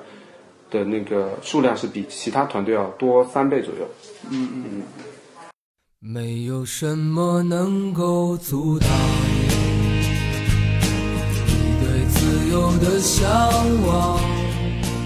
[0.76, 3.88] 的那个数量是比其他团队要多三倍左右。
[4.30, 4.84] 嗯嗯嗯
[6.00, 8.90] 没有什么能够阻挡
[11.48, 13.26] 你对自由的向
[13.88, 14.20] 往。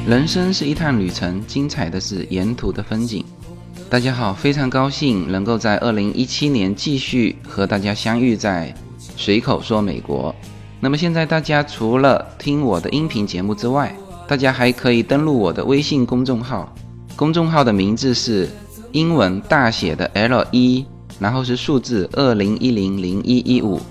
[0.08, 3.24] 人生是一趟旅程，精彩的是沿途的风景。
[3.90, 10.34] 大家好，非常高兴能够在二零一七年继续和大家相遇在随口说美国。
[10.82, 13.96] 那么现在大家除了听我的音频节目之外，
[14.30, 16.72] 大家还可以登录我的微信公众号，
[17.16, 18.48] 公众号的名字是
[18.92, 20.86] 英文大写的 L 一，
[21.18, 23.82] 然后是数字二零一零零一一五。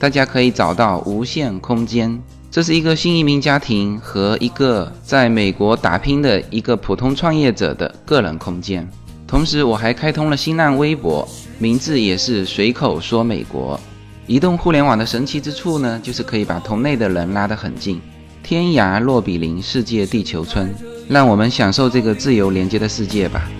[0.00, 2.20] 大家可以找到无限空间。
[2.50, 8.84] 这是一个新移民家庭和一个在美国打拼的一个普通创业者的个人空间。
[9.28, 11.26] 同时，我还开通了新浪微博，
[11.60, 13.78] 名字也是随口说美国。
[14.26, 18.00] 移动互联网的神奇之处呢，就是可以把同类的人拉得很近，
[18.42, 20.74] 天涯若比邻，世界地球村。
[21.08, 23.50] 让我们享受这个自由连接的世界吧。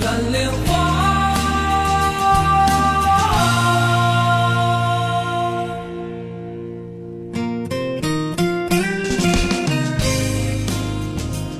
[0.00, 0.90] 蓝莲花。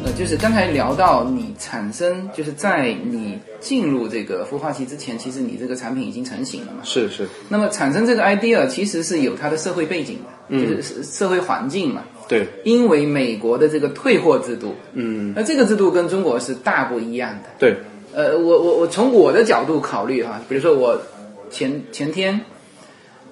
[0.05, 6.79] 呃，就是刚才聊到你产生就是在你进入这个孵化期之前，其实你这个产品已经成型了嘛。
[6.85, 10.19] 是是，那么产生这个 idea 其实是有它的社会背景
[10.49, 12.03] 的，就是社会环境嘛。
[12.31, 17.49] 对，因为美国的这个退货制度，嗯，那这个制度跟中国是大不一样的。
[17.59, 17.75] 对，
[18.15, 21.03] 呃，我我我从我的角度考虑哈，比如说我
[21.51, 22.41] 前前天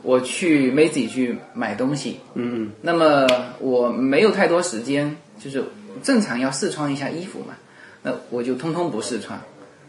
[0.02, 2.64] 我去 Macy 去买东西，嗯。
[2.64, 3.24] 嗯，那么
[3.60, 5.62] 我没有太多时间，就是
[6.02, 7.54] 正常要试穿一下衣服嘛，
[8.02, 9.40] 那我就通通不试穿，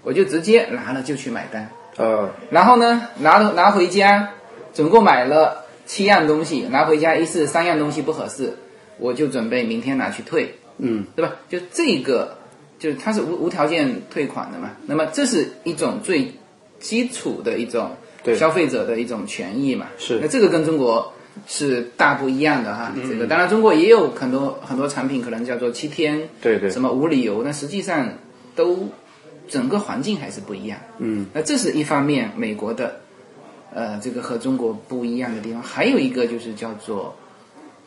[0.03, 4.30] 我就直接拿了就去买单，呃，然后呢拿拿回家，
[4.72, 8.53] 总共买了七样东西，拿回家一试三样东西不合适，
[9.00, 11.36] 我就准备明天拿去退，嗯，对吧？
[11.50, 12.38] 就这个，
[12.78, 14.72] 就是它是无无条件退款的嘛。
[14.86, 16.34] 那么这是一种最
[16.80, 17.91] 基础的一种
[18.24, 19.88] 对消费者的一种权益嘛。
[19.97, 21.14] 是那这个跟中国
[21.47, 22.93] 是大不一样的哈。
[23.08, 28.10] 这个当然中国也有很多很多产品可能叫做七天，对对什么无理由，那实际上
[28.56, 28.89] 都
[29.47, 30.80] 整个环境还是不一样。
[30.97, 33.02] 嗯，那这是一方面，美国的
[33.74, 37.16] 呃这个和中国不一样的地方，还有一个就是叫做，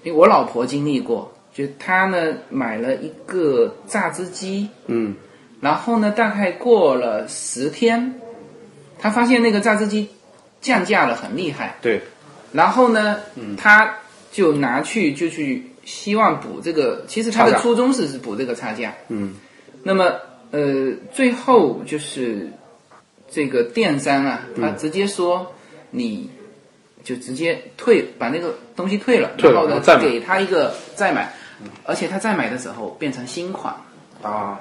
[0.02, 5.14] 因为我老婆经历过，就她呢买了一个榨汁机，嗯，
[5.60, 8.20] 然后呢大概过了十天，
[8.98, 10.08] 她发现那个榨汁机
[10.60, 12.00] 降价了很厉害，对，
[12.52, 13.20] 然后呢，
[13.56, 13.96] 她
[14.30, 19.34] 就拿去就去希望补这个，其实她的初衷是是补这个差价，嗯，
[19.82, 20.12] 那么
[20.50, 22.50] 呃最后就是
[23.30, 25.52] 这个电商啊，他直接说
[25.90, 26.30] 你
[27.04, 31.32] 就直接退，把那个东西退了，然后呢再给他一个再买，
[31.84, 33.74] 而且他再买的时候变成新款，
[34.22, 34.60] 啊，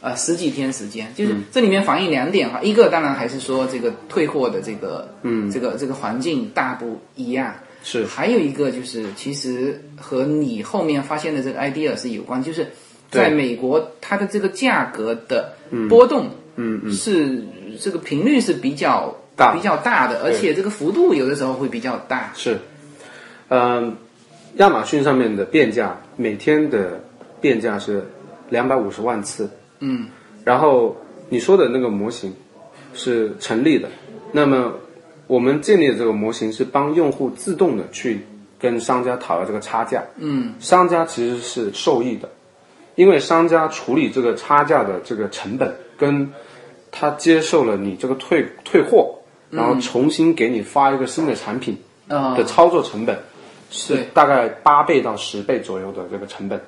[0.00, 5.50] 呃十几天时间，就是这里面反映两点哈，一个当然还是说这个退货的这个嗯。
[5.50, 8.06] 这个这个环境大不一样，是。
[8.06, 12.66] 还有一个就是其实和你后面发现的这个 idea 是有关，就是
[13.10, 15.54] 在美国它的这个价格的
[15.90, 17.44] 波动，嗯嗯，是
[17.78, 19.54] 这个频率是比较大。
[19.54, 22.30] 比较大的，而且这个幅度有的时候会比较大。
[22.34, 22.58] 是，
[23.48, 23.96] 嗯，
[24.56, 27.00] 亚马逊上面的变价每天的
[27.40, 28.04] 变价是
[28.50, 30.06] 两百五十万次，嗯，
[30.44, 30.96] 然后
[31.28, 32.34] 你说的那个模型
[32.94, 33.88] 是成立的，
[34.30, 34.74] 那么
[35.26, 38.20] 我们建立的这个模型是帮用户自动的去
[38.58, 42.28] 跟商家讨要这个差价，嗯，商家其实是受益的，
[42.94, 46.30] 因为商家处理这个差价的这个成本，跟
[46.90, 49.18] 他接受了你这个退退货，
[49.52, 51.76] 然后重新给你发一个新的产品
[52.08, 53.16] 啊、的操作成本
[53.70, 56.60] 是大概八倍到十倍左右的这个成本，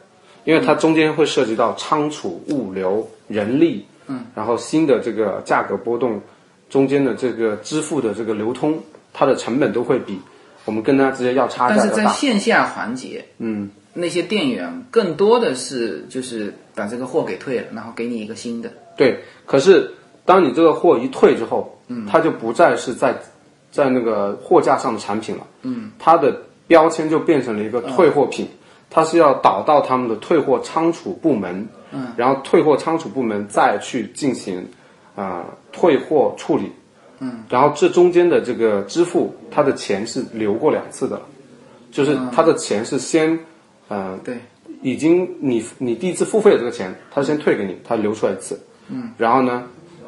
[0.44, 6.20] 因为它中间会涉及到仓储、物流、人力，嗯，然后新的这个价格波动，
[6.68, 8.78] 中间的这个支付的这个流通，
[9.12, 10.20] 它的成本都会比
[10.66, 12.06] 我们跟他直接要差价但是在。
[12.08, 18.70] 线下环节，嗯，那些店员更多的是就是把这个货给退了，然后给你一个新的。
[18.96, 19.92] 对，可是
[20.24, 23.14] 当你这个货一退之后，嗯，它就不再是在
[23.70, 28.48] 在那个货架上的产品了，嗯，它的标签就变成了一个退货品，
[28.88, 34.66] 它是要导到他们的退货仓储部门，嗯，然后退货仓储部门再去进行
[35.16, 36.72] 啊、退货处理，
[37.20, 41.20] 嗯，然后这中间的这个支付，它的钱是流过两次的，
[41.92, 43.38] 就是它的钱是先，
[43.88, 44.38] 呃，对，
[44.82, 48.58] 已经你你第一次付费的这个钱，他先退给你，他留出来一次，
[48.88, 49.64] 嗯，然后呢，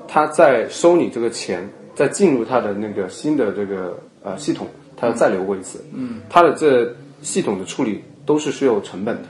[0.08, 9.22] 他再收你这个钱，再进入他的那个新的这个呃系统，他要再留过一次，嗯，他的这系统的处理都是需要有成本的，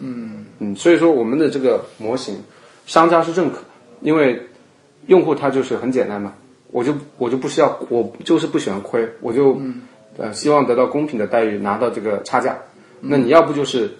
[0.00, 0.44] 嗯。
[0.58, 2.36] 嗯，所以说我们的这个模型，
[2.86, 3.58] 商家是认可，
[4.00, 4.40] 因为
[5.06, 6.32] 用户他就是很简单嘛，
[6.70, 9.60] 我就我就不需要，我就是不喜欢亏，我就、
[10.16, 12.56] 呃希望得到公平的待遇，拿到这个差价，
[13.00, 13.90] 那你要不就是。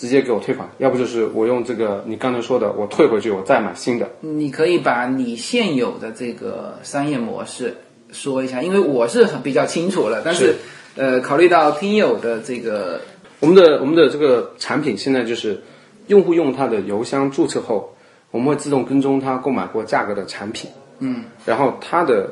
[0.00, 4.08] 直接给我退款，要不就是我用这个你刚才说的，我退回去，我再买新的。
[4.20, 7.76] 你可以把你现有的这个商业模式
[8.10, 10.54] 说一下，因为我是很比较清楚了，但是是。
[10.96, 13.00] 呃，考虑到听友的这个
[13.38, 15.62] 我们的我们的这个产品现在就是，
[16.08, 17.94] 用户用他的邮箱注册后，
[18.32, 22.28] 我们会自动跟踪他购买过价格的产品，嗯，然后他的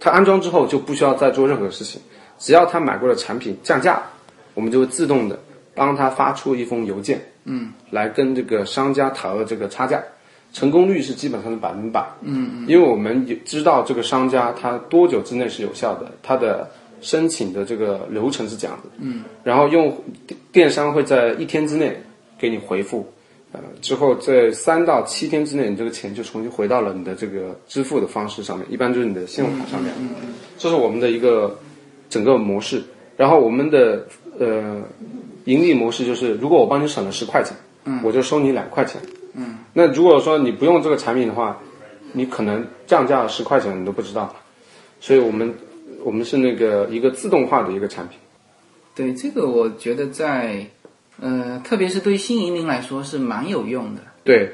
[0.00, 2.02] 他安装之后就不需要再做任何事情，
[2.36, 4.02] 只要他买过的产品降价，
[4.54, 5.38] 我们就会自动的
[5.80, 9.98] 帮他发出一封邮件，嗯，来跟这个商家讨论这个差价，
[10.52, 16.70] 成功率是基本上是百分百，嗯，因为我们也知道这个商家他多久之内是有效的，他的
[17.00, 21.96] 申请的这个流程是这样的，嗯，然后用电电商会在一天之内
[22.38, 23.10] 给你回复，
[23.52, 30.10] 呃，之后在三到七天之内，你这个钱就重新回到了你的这个支付的方式上面，一般就是你的信用卡上面，嗯。
[30.58, 31.58] 这是我们的一个
[32.10, 32.82] 整个模式。
[33.16, 34.06] 然后我们的
[34.38, 34.82] 呃
[35.50, 39.00] 盈利模式就是，如果我帮你省了十块钱，嗯，我就收你两块钱，
[39.34, 41.58] 嗯，那如果说你不用这个产品的话，
[42.12, 44.32] 你可能降价了十块钱你都不知道，
[45.00, 45.52] 所以我们
[46.04, 48.16] 我们是那个一个自动化的一个产品。
[48.94, 50.66] 对这个，我觉得在
[51.20, 54.02] 呃，特别是对新移民来说是蛮有用的。
[54.22, 54.52] 对，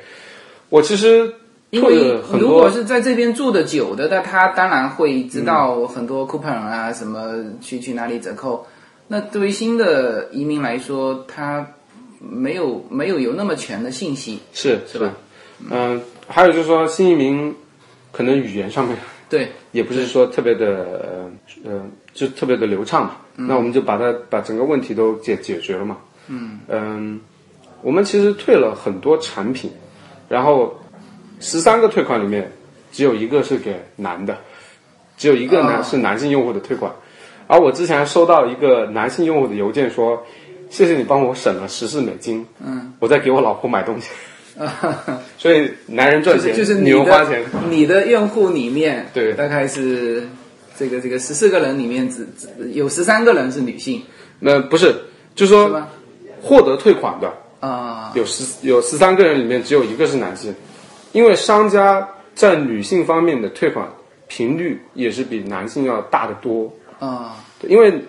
[0.70, 1.34] 我其实
[1.70, 8.66] 因为如果，是在这边住的久的，那他当然会知道很多 coupon 啊，什么去去哪里折扣。
[9.09, 11.67] 那对于新的移民来说，他
[12.19, 15.15] 没有没有有那么全的信息，是是吧？
[15.71, 17.55] 嗯，还有就是说新移民
[18.11, 18.97] 可能语言上面
[19.29, 21.31] 对，也不是说特别的
[21.65, 23.17] 呃呃，就特别的流畅嘛。
[23.37, 25.99] 那我们就把它把整个问题都解解决了嘛。
[26.29, 27.21] 嗯嗯
[27.83, 29.71] 我们其实退了很多产品，
[30.29, 30.75] 然后
[31.39, 32.51] 十三个退款里面
[32.91, 34.37] 只有一个是给男的，
[35.17, 36.91] 只有一个男、哦是男性用户的退款。
[37.47, 40.22] 而我之前还收到一个男性用户的邮件说
[40.70, 44.11] ：“谢谢你帮我省了十四美金，嗯，我在给我老婆买东西。
[45.38, 47.44] ”所以男人赚钱，就是你女人花钱。
[47.70, 50.26] 你的用户里面，对大概是
[50.76, 54.03] 这个这个十四个人里面只只有十三个人是女性，
[54.40, 54.94] 那不是，
[55.34, 55.82] 就是说？
[56.42, 60.55] 获得退款的啊、有十有十三个人里面只有一个是男性，
[61.11, 63.88] 因为商家在女性方面的退款
[64.28, 66.72] 频率也是比男性要大得多。
[66.99, 68.05] 啊、对因为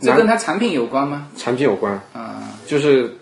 [0.00, 1.28] 这跟它产品有关吗？
[1.36, 3.16] 产品有关，啊、就是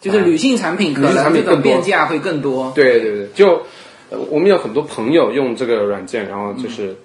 [0.00, 2.72] 就是女性产品可能这种品变价会更多。
[2.74, 3.62] 对对对，就
[4.10, 6.96] 呃我们有很多朋友用这个软件，然后就是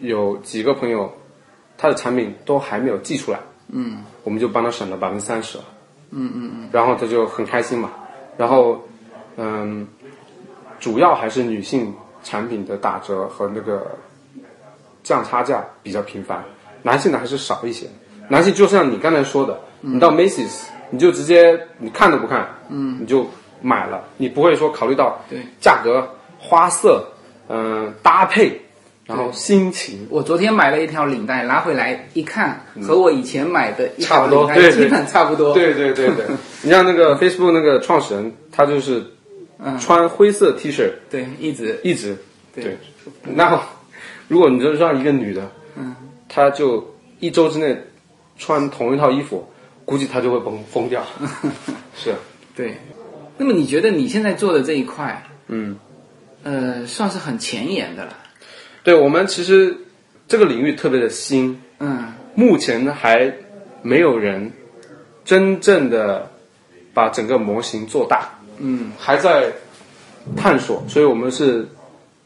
[0.00, 1.10] 有几个朋友
[1.78, 5.64] 他的产品都还没有寄出来，嗯，我们就帮他省了百分之三十了，
[6.10, 7.90] 嗯嗯嗯，然后他就很开心嘛，
[8.36, 8.80] 然后
[9.36, 9.88] 嗯，
[10.78, 11.92] 主要还是女性
[12.22, 13.90] 产品的打折和那个
[15.02, 16.44] 降差价比较频繁，
[16.82, 17.86] 男性的还是少一些。
[18.28, 23.28] 男性就像你刚才说的，你到 Macy's 你就直接你看都不看，嗯，你就
[23.60, 25.40] 买了，你不会说考虑到对。
[25.60, 27.04] 价格、花色，
[27.48, 28.60] 嗯、搭配，
[29.06, 35.52] 然后心情，我昨天买了一条领带，拿回来一看，和我以前买的一差不多，条领带基本差不多。
[35.52, 36.26] 对对对对，
[36.62, 39.04] 你像那个 Facebook 那个创始人，他就是
[39.80, 41.80] 穿灰色 T 恤，对，一直。
[41.82, 42.16] 一直。
[42.54, 42.64] 对。
[42.64, 42.78] 对。
[43.34, 43.60] 那
[44.32, 45.94] 如果你就让一个女的，嗯，
[46.26, 47.76] 她就一周之内
[48.38, 49.46] 穿同一套衣服，
[49.84, 51.04] 估计她就会崩疯掉。
[51.94, 52.14] 是，
[52.56, 52.78] 对。
[53.36, 55.76] 那么你觉得你现在做的这一块，嗯，
[56.44, 58.16] 呃，算是很前沿的了。
[58.82, 59.76] 对我们其实
[60.26, 63.30] 这个领域特别的新，嗯，目前还
[63.82, 64.50] 没有人
[65.26, 66.30] 真正的
[66.94, 69.52] 把整个模型做大，嗯，还在
[70.34, 71.68] 探索，所以我们是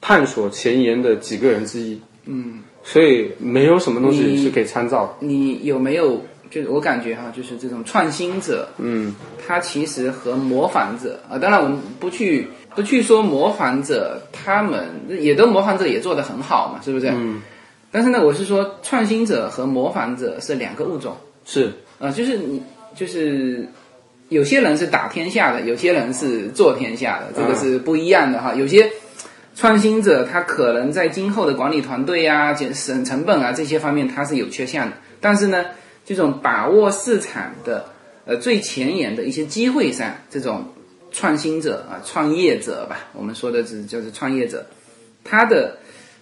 [0.00, 6.22] 探索前沿的几个人之一，嗯，所以没有什么东西是可以参照的，你有没有？
[6.48, 9.12] 就是我感觉哈，就是这种创新者，嗯，
[9.44, 14.86] 他其实和模仿者啊，当然我们不去不去说模仿者，他们
[15.20, 17.08] 也都模仿者也做得很好嘛，是不是？
[17.08, 17.42] 嗯。
[17.90, 21.16] 但是呢，我是说创新者和模仿者是两个物种。
[21.44, 22.62] 是，啊，就是你
[22.94, 23.68] 就是
[24.28, 28.54] 有些人是打天下的，有些人是做天下的，这个是不一样的哈。
[28.54, 28.88] 有些
[29.56, 35.64] 创新者他可能在今后的管理团队啊、减省成本啊这些方面他是有缺陷的，但是呢，
[36.04, 37.86] 这种把握市场的
[38.26, 40.66] 呃最前沿的一些机会上，这种
[41.10, 44.66] 创新者啊、创业者吧，我们说的是就是创业者，
[45.24, 45.78] 他的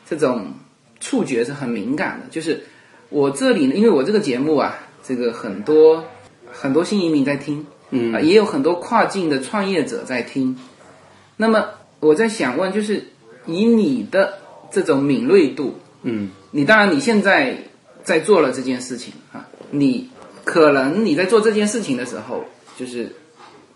[0.08, 0.54] 这种
[1.00, 2.64] 触觉是很敏感的，就是。
[3.10, 4.76] 我这里呢，因为我这个节目啊，
[5.06, 6.04] 这个很多
[6.50, 10.58] 很多新移民在听，嗯、啊，也有很多跨境的创业者在听。
[11.36, 11.68] 那么
[12.00, 13.04] 我在想问，就是
[13.46, 14.38] 以你的
[14.70, 17.56] 这种敏锐度，嗯，你当然你现在
[18.02, 20.08] 在做了这件事情啊，你
[20.44, 22.44] 可能你在做这件事情的时候，
[22.76, 23.14] 就是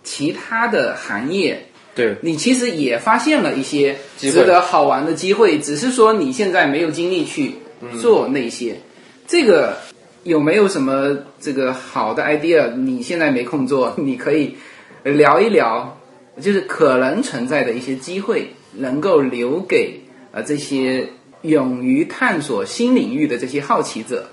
[0.03, 7.55] 其他的行业对，你其实也发现了一些值得好玩的机会，只是说你现在没有精力去
[8.01, 8.77] 做那些。
[9.27, 9.77] 这个
[10.23, 12.73] 有没有什么这个好的 idea？
[12.75, 14.57] 你现在没空做，你可以
[15.03, 15.99] 聊一聊，
[16.41, 20.01] 就是可能存在的一些机会，能够留给
[20.33, 21.09] 呃这些
[21.43, 24.27] 勇于探索新领域的这些好奇者。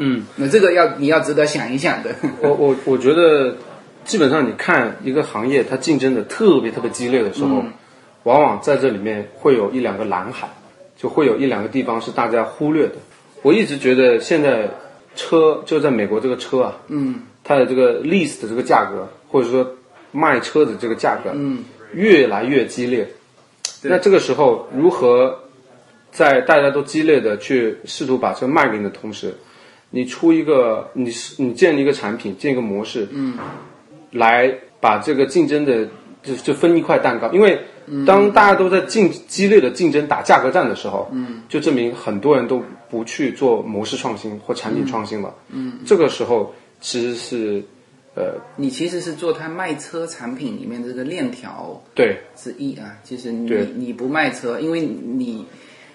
[0.00, 2.14] 嗯，那这个要你要值得想一想的。
[2.40, 3.56] 我我我觉得，
[4.04, 7.64] 基本上你看一个行业它竞争的特别特别激烈的时候，
[8.22, 10.50] 往往在这里面会有一两个蓝海，
[10.96, 12.94] 就会有一两个地方是大家忽略的。
[13.42, 14.70] 我一直觉得现在
[15.16, 19.74] 车就在美国这个车啊，嗯，它的这个 lease 的这个价格，或者说
[20.12, 23.08] 卖车的这个价格，嗯，越来越激烈。
[23.82, 25.38] 那这个时候如何
[26.10, 29.34] 在大家都激烈的去试图把车卖给你的同时，
[29.90, 33.38] 你出一个你是你建立一个产品，建一个模式，嗯，
[34.10, 35.86] 来把这个竞争的
[36.22, 37.60] 就就分一块蛋糕，因为
[38.06, 45.34] 当大家都在竞激烈的竞争打价格战的时候，嗯，就证明很多人都不去做模式创新或产品创新了。
[45.50, 47.62] 嗯，这个时候其实是
[48.18, 52.18] 呃，你其实是做它卖车产品里面这个链条对。
[52.34, 52.98] 之一啊。
[53.04, 55.46] 其实你你不卖车，因为你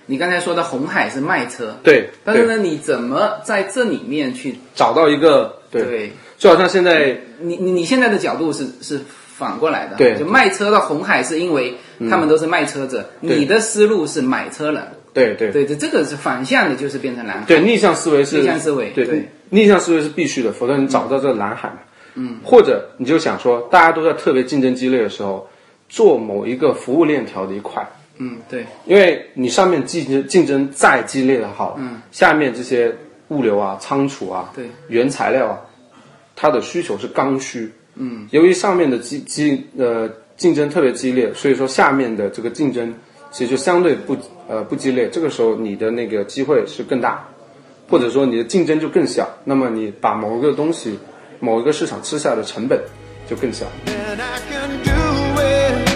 [0.06, 6.12] 你刚才说的红海是卖车，对，但是呢，你怎么在这里面去找到一个对，对。
[6.38, 9.02] 就好像现在你你你现在的角度是是
[9.38, 10.18] 反过来的，对。
[10.18, 11.76] 就卖车的红海是因为
[12.10, 13.38] 他们都是卖车者，对。
[13.38, 14.82] 你的思路是买车人，
[15.14, 15.52] 对对。
[15.52, 17.46] 对，这这个是反向的，就是变成蓝海。
[17.46, 19.28] 对，逆向思维是逆向思维对对。
[19.50, 21.76] 逆向思维是必须的，否则你找不到这个蓝海嘛。
[21.76, 21.93] 嗯，
[22.44, 25.48] 或者你就想说，大家都在特别竞争激烈的时候，
[25.90, 27.86] 做某一个服务链条的一块，
[28.18, 32.96] 嗯，对，因为你上面竞争竞争再激烈的好，嗯，下面这些
[33.30, 34.66] 物流啊、仓储啊、对。
[34.88, 35.62] 原材料啊，
[36.36, 42.94] 它的需求是刚需，嗯，由于上面的激激呃竞争特别激烈，所以说下面的这个竞争
[43.32, 44.16] 其实就相对不
[44.48, 47.28] 呃不激烈，这个时候你的那个机会是更大，
[47.90, 50.98] 或者说你的竞争就更小，那么你把某一个东西、
[51.44, 52.82] 某一个市场吃下的成本
[53.30, 53.66] 就更小。
[53.86, 54.92] And I can do
[55.42, 55.90] it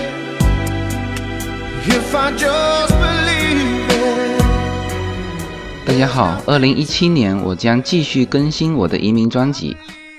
[1.87, 4.43] if I just believe it.
[5.85, 9.77] 大家好，二零一七年我将继续更新我的移民专辑。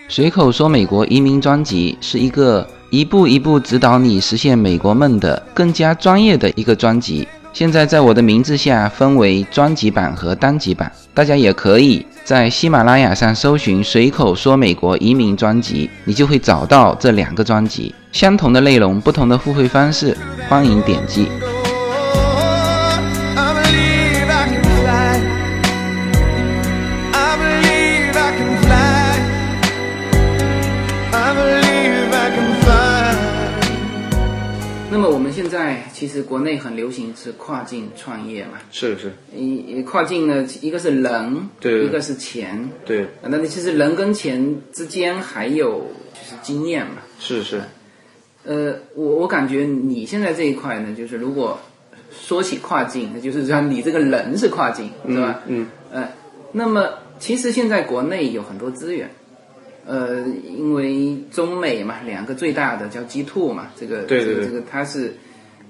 [0.09, 7.29] 随口说美国移民专辑是一个一步一步指导你实现美国梦的更加专业的一个专辑。
[7.53, 17.93] 现在在我的名字下分为专辑版和单集版，大家也可以在喜马拉雅上搜寻“随口说美国移民专辑”，你就会找到这两个专辑。
[18.13, 20.17] 相同的内容，不同的付费方式，
[20.49, 21.27] 欢迎点击。
[35.99, 41.85] 其实国内很流行是跨境创业嘛，是是，一跨境呢，一个是人，对。
[41.85, 47.03] 一个是钱，对，那那其实人跟钱之间还有就是经验嘛。
[47.19, 47.61] 是是，
[48.45, 51.59] 呃，我我感觉你现在这一块呢，就是如果
[52.13, 55.41] 说起跨境，那就是说你这个人是跨境，是吧？
[55.49, 56.09] 嗯，呃，
[56.53, 59.11] 那么其实现在国内有很多资源，
[59.85, 60.25] 呃，
[60.57, 64.35] 因为中美嘛，两个最大的叫 G two 嘛，这个对对对。
[64.35, 65.17] 这个这个它是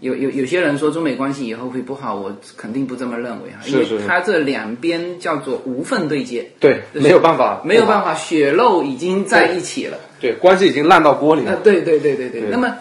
[0.00, 9.98] 有有有些人说中美关系以后会不好，我肯定不这么认为啊，因为它这两边叫做无缝对接，对，没有办法，没有办法，血肉已经在一起了。
[10.20, 11.56] 对，关系已经烂到锅里啊，了。
[11.62, 12.40] 对对对对对。
[12.42, 12.76] 对那么，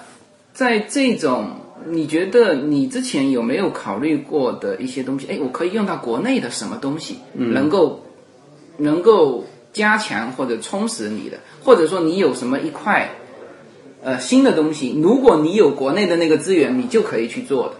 [0.53, 1.49] 在这种，
[1.87, 5.27] 你觉得你之前有没有考虑过的一些东西？
[5.29, 8.03] 哎，我可以用到国内的什么东西，能够
[8.77, 13.09] 能够加强或者充实你的，或者说你有什么一块
[14.03, 17.73] 呃新的东西，如果你有国内的那个资源，你就可以去做的。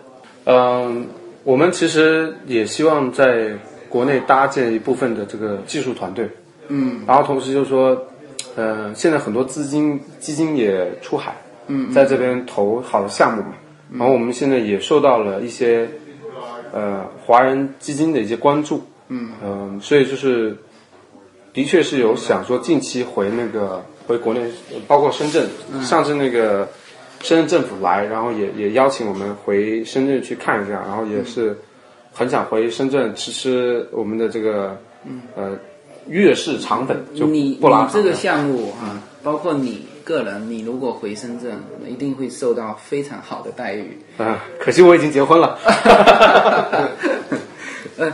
[0.46, 1.08] 嗯，
[1.44, 3.58] 我们其实也希望在
[3.90, 6.30] 国内搭建一部分的这个技术团队，
[6.68, 7.98] 嗯，然后同时就是说，
[8.56, 11.36] 呃，现在很多资金基金也出海，
[11.68, 13.54] 嗯，在这边投好的项目嘛，
[13.94, 15.88] 然后我们现在也受到了一些
[16.74, 20.58] 呃华人基金的一些关注，嗯、所以就是
[21.54, 24.42] 的确是有想说近期回那个回国内，
[24.88, 25.46] 包括深圳，
[25.84, 26.68] 上次那个
[27.22, 31.56] 深圳政府来，然后也也邀请我们回深圳去看一下，然后也是
[32.14, 34.78] 很想回深圳吃吃我们的这个
[35.36, 35.58] 呃
[36.08, 37.60] 粤式肠粉，就你你
[37.92, 44.00] 这个项目啊，包括你个人，你如果回深圳，一定会受到非常好的待遇。
[44.18, 45.60] 啊，可惜我已经结婚了。
[47.98, 48.14] 呃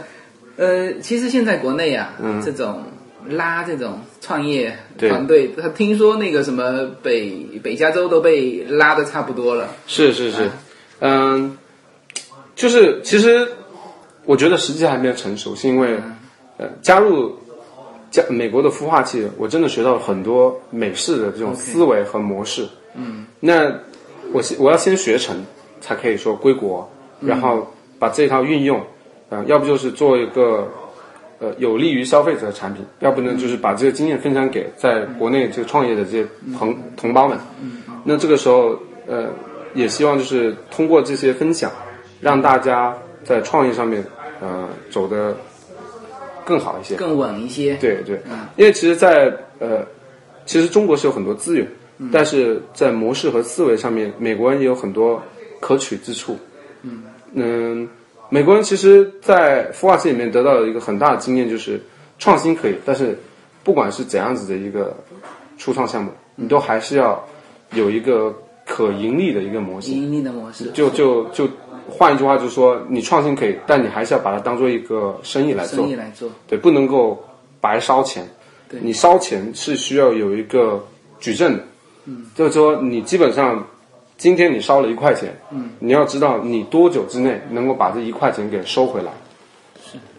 [0.56, 2.14] 呃，其实现在国内啊，
[2.44, 2.84] 这种
[3.30, 7.32] 拉这种创业团队，他听说那个什么北
[7.64, 9.70] 北加州都被拉的差不多了。
[9.88, 10.50] 是是是，
[11.00, 11.58] 嗯，
[12.56, 13.48] 就是其实
[14.26, 15.98] 我觉得时机还没有成熟，是因为
[16.58, 17.38] 呃加入
[18.12, 22.68] 加美国的孵化器，我真的学到了很多美式的这种思维和模式。
[22.96, 23.74] 嗯，那
[24.32, 25.36] 我先我要先学成，
[25.82, 26.90] 才可以说归国，
[27.22, 28.82] 然后把这套运用，
[29.30, 30.68] 呃，要不就是做一个。
[31.44, 36.26] 呃，有利于消费者的产品，要不呢就是把这个经验分享给在国内这个创业的这些
[36.58, 37.38] 同同胞们。
[38.06, 39.28] 那这个时候，呃，
[39.74, 41.70] 也希望就是通过这些分享，
[42.22, 44.02] 让大家在创业上面，
[44.40, 45.36] 呃，走得
[46.46, 46.96] 更好一些。
[46.96, 47.76] 更稳一些。
[47.76, 48.22] 对对，
[48.56, 49.30] 因为其实在，
[49.60, 49.86] 呃，
[50.46, 51.68] 其实中国是有很多资源，
[52.10, 55.22] 但是在模式和思维上面，美国人也有很多
[55.60, 56.40] 可取之处。
[57.34, 57.86] 嗯
[58.30, 61.80] 美国人其实，在孵化器里面得到的一个很大的经验就是，
[62.18, 63.18] 创新可以，但是
[63.64, 64.96] 不管是怎样子的一个
[65.58, 67.24] 初创项目，你都还是要
[67.74, 68.34] 有一个
[68.66, 69.96] 可盈利的一个模型。
[70.02, 71.48] 盈利的模式，就就就
[71.88, 75.80] 换一句话就是说，你创新可以，但你还是要把它当做一个生意来做。
[75.80, 77.24] 生意，来做，对，不能够
[77.62, 78.28] 白烧钱。
[78.70, 78.80] 对。
[78.82, 80.84] 你烧钱是需要有一个
[81.20, 81.64] 矩阵的，
[82.06, 83.64] 嗯，就是说你基本上
[84.24, 89.12] 今天你烧了一块钱，嗯，你要知道你多久之内能够把这一块钱给收回来，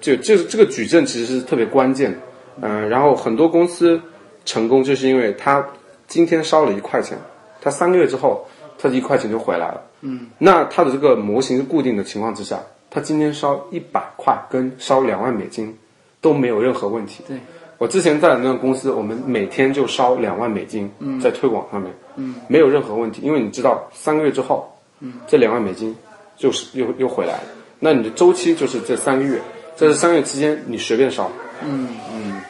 [0.03, 2.19] 是，就是这个矩阵其实是特别关键的，
[2.61, 3.99] 嗯、然后很多公司
[4.45, 5.67] 成功就是因为他
[6.07, 7.17] 今天烧了一块钱，
[7.63, 8.47] 他三个月之后
[8.77, 15.75] 他的一块钱就回来了，嗯，那他的这个模型是固定的情况之下，他今天烧一百块跟烧两万美金
[16.21, 17.39] 都没有任何问题，对。
[17.79, 22.35] 我之前在的那个公司，我们每天就烧两万美金在推广上面，嗯。
[22.49, 25.15] 没有任何问题，因为你知道三个月之后，嗯。
[25.27, 25.95] 这两万美金
[26.37, 27.45] 就是又又回来了，
[27.81, 29.39] 那你的周期就是这三个月，
[29.77, 31.31] 在这三个月期间你随便烧，
[31.65, 32.41] 嗯嗯。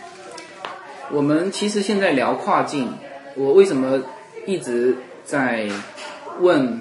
[1.10, 2.88] 我们其实现在聊跨境，
[3.36, 4.02] 我为什么
[4.46, 5.68] 一直在
[6.40, 6.80] 问，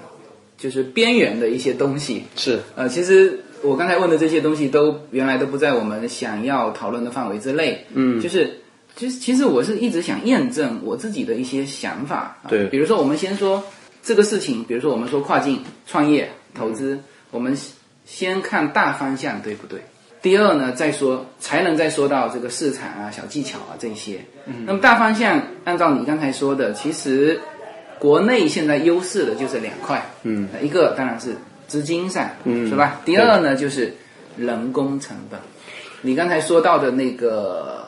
[0.57, 2.23] 就是边缘的一些东西？
[2.35, 2.59] 是。
[2.75, 7.85] 呃，其实我刚才问的这些东西都原来都不在我们想要讨论的范围之内。
[7.93, 8.59] 嗯，就是
[8.95, 12.37] 其实其实我是一直想验证我自己的一些想法。
[12.43, 13.63] 啊对比如说我们先说
[14.03, 16.99] 这个事情，比如说我们说跨境创业投资，
[17.31, 17.57] 我们
[18.05, 19.79] 先看大方向对不对？
[20.21, 24.21] 第二呢，再说才能再说到这个市场啊、小技巧啊这些。
[24.45, 27.39] 嗯，那么大方向按照你刚才说的，其实
[27.99, 30.05] 国内现在优势的就是两块。
[30.23, 31.35] 嗯，一个当然是
[31.73, 33.01] 资金上，嗯，是吧？
[33.03, 33.91] 第二呢就是
[34.37, 35.39] 人工成本。
[36.03, 37.83] 你刚才说到的那个，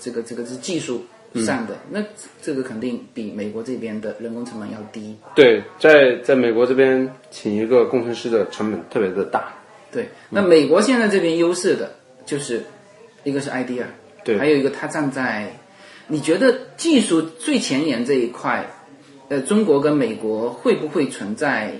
[0.00, 1.04] 这个这个是技术
[1.34, 2.02] 上的，那
[2.40, 5.14] 这个肯定比美国这边的人工成本要低。
[5.34, 9.52] 对，在在美国这边请一个工程师的成本特别的大，
[9.92, 12.64] 对，那美国现在这边优势的就是
[13.24, 13.84] 一个是 idea，
[14.24, 15.52] 对还有一个他站在，
[16.06, 18.70] 你觉得技术最前沿这一块，
[19.28, 21.74] 呃，中国跟美国会不会存在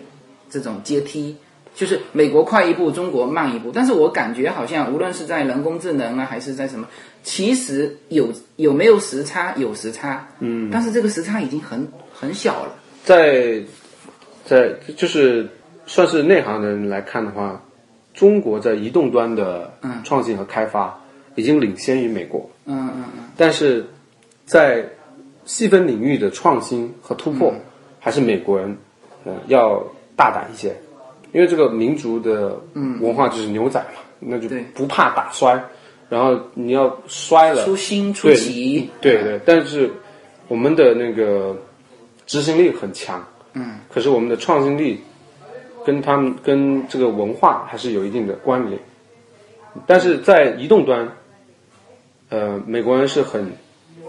[0.50, 1.36] 这种阶梯？
[1.74, 6.88] 就是美国快一步，中国慢一步，但是我感觉好像无论是在人工智能啊，还是在什么，
[7.22, 9.54] 其实有有没有时差？
[9.56, 12.72] 有时差，嗯，但是这个时差已经很很小了，
[13.04, 13.62] 在
[14.44, 15.48] 在就是
[15.86, 17.62] 算是内行的人来看的话，
[18.12, 19.72] 中国在移动端的
[20.02, 21.00] 创新和开发
[21.36, 23.86] 已经领先于美国，嗯嗯嗯，但是
[24.46, 24.84] 在
[25.44, 27.54] 细分领域的创新和突破，
[28.00, 28.76] 还是美国人
[29.24, 29.80] 呃要
[30.18, 30.74] 大胆一些，
[31.32, 32.60] 因为这个民族的
[33.00, 35.56] 文化就是牛仔嘛，那就不怕打摔，
[36.08, 37.64] 然后你要摔了。
[37.64, 39.88] 出新出对奇，对对，但是
[40.48, 41.56] 我们的那个
[42.26, 45.00] 执行力很强，嗯，可是我们的创新力
[45.86, 48.76] 跟他们跟这个文化还是有一定的关联，
[49.86, 51.08] 但是在移动端，
[52.30, 53.50] 呃，美国人是很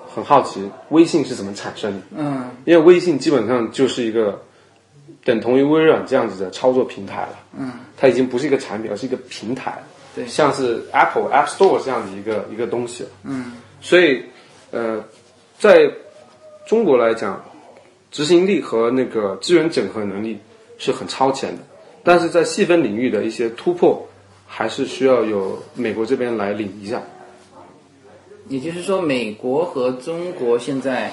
[0.08, 2.50] 很好奇微信是怎么产生的，嗯。
[2.66, 4.42] 因为微信基本上就是一个
[5.24, 9.82] 等同于微软这样子的操作平台了，嗯，它已经不是一个产品，而是一个平台，
[10.16, 10.26] 对。
[10.28, 14.24] 像是 Apple App Store 这样的一个一个东西了，嗯，所以
[14.72, 15.04] 呃，
[15.58, 15.92] 在
[16.66, 17.44] 中国来讲，
[18.12, 20.40] 执行力和那个资源整合能力
[20.78, 21.64] 是很超前的，
[22.04, 24.08] 但是在细分领域的一些突破，
[24.48, 27.02] 还是需要有美国这边来领一下。
[28.48, 31.12] 也就是说，美国和中国现在，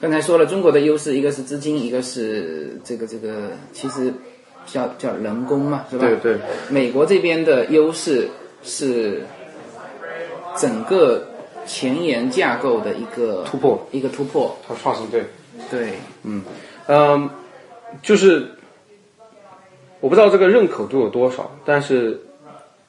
[0.00, 4.12] 刚才说了，中国的优势一个是资金，一个是这个这个，其实
[4.66, 6.06] 叫叫人工嘛，是吧？
[6.06, 6.38] 对对，
[6.70, 8.28] 美国这边的优势
[8.62, 9.22] 是
[10.56, 11.26] 整个
[11.66, 14.56] 前沿架构的一个突破，一个突破。
[14.66, 15.24] 它创新对。
[15.70, 15.92] 对，
[16.22, 16.42] 嗯，
[18.00, 18.48] 就是
[20.00, 22.18] 我不知道这个认可度有多少，但是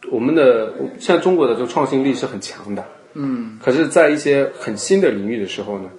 [0.09, 2.85] 我们的现在中国的这个创新力是很强的。
[3.15, 5.89] 嗯，可是，在一些很新的领域的时候呢，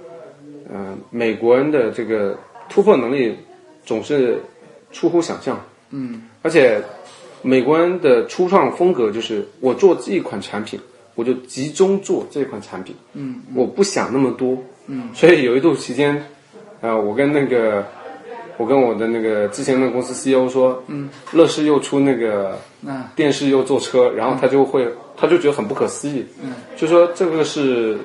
[0.72, 3.36] 嗯、美国人的这个突破能力
[3.84, 4.40] 总是
[4.90, 5.60] 出乎想象。
[5.90, 6.80] 嗯，而且
[7.42, 10.80] 美国人的初创风格就是我做这一款产品，
[11.14, 12.96] 我就集中做这款产品。
[13.12, 14.56] 嗯，我不想那么多。
[14.86, 16.24] 嗯，所以有一度期间，
[16.80, 17.86] 呃，我跟那个，
[18.56, 27.96] 我跟我的那个之前那个公司 CEO 说，嗯，乐视又出那个啊电视又做车，然后他就会，他就觉得很不可思议，嗯，就说这个是，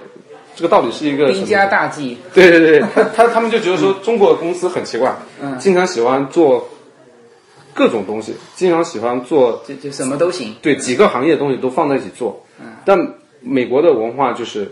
[0.57, 2.17] 这个到底是一个兵家大忌。
[2.33, 6.67] 对对对， 他他他们就觉得说中国的公司很奇怪，嗯，经常喜欢做
[7.75, 10.55] 各种东西，经常喜欢做就就什么都行。
[10.63, 12.43] 对几个行业的东西都放在一起做。
[12.83, 12.97] 但
[13.39, 14.71] 美国的文化就是，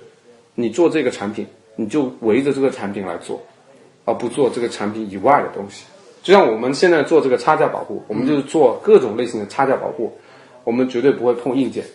[0.56, 3.40] 你做这个产品，你就围着这个产品来做，
[4.06, 5.86] 而不做这个产品以外的东西。
[6.24, 10.12] 就像我们现在做这个差价保护，我们就是做各种类型的差价保护，
[10.64, 11.86] 我们绝对不会碰硬件。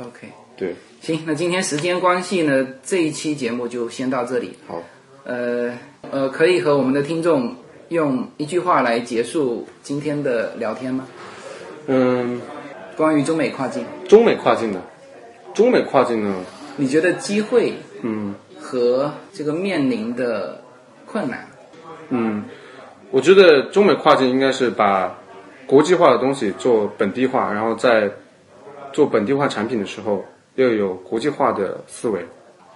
[0.00, 0.26] OK，
[0.56, 4.56] 对，行，那今天时间关系呢，这一期节目就先到这里。
[4.66, 4.82] 好，
[5.24, 5.72] 呃
[6.10, 7.54] 呃，可以和我们的听众
[7.88, 11.06] 用一句话来结束今天的聊天吗？
[11.86, 12.40] 嗯，
[12.96, 14.80] 关于中美跨境，中美跨境的，
[15.54, 16.34] 中美跨境呢，
[16.76, 20.60] 你觉得机会嗯和这个面临的
[21.04, 21.46] 困难？
[22.08, 22.42] 嗯，
[23.12, 25.16] 我觉得中美跨境应该是把
[25.66, 28.10] 国际化的东西做本地化，然后在
[28.92, 30.24] 做本地化产品的时候
[30.56, 32.26] 要有国际化的思维，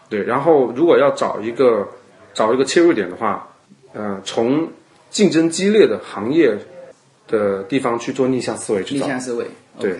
[0.08, 1.86] 对，然后如果要找一个
[2.32, 3.48] 找一个切入点的话，
[3.92, 4.70] 呃，从
[5.10, 6.56] 竞争激烈的行业
[7.26, 9.46] 的地方去做逆向思维去找，逆向思维
[9.78, 9.98] 对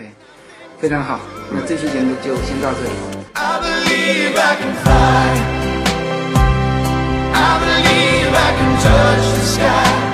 [0.79, 1.19] 非常好。
[1.51, 2.89] 那这期节目就先到这里。
[3.33, 5.61] I believe I can fly.
[7.33, 10.10] I believe I can touch the sky.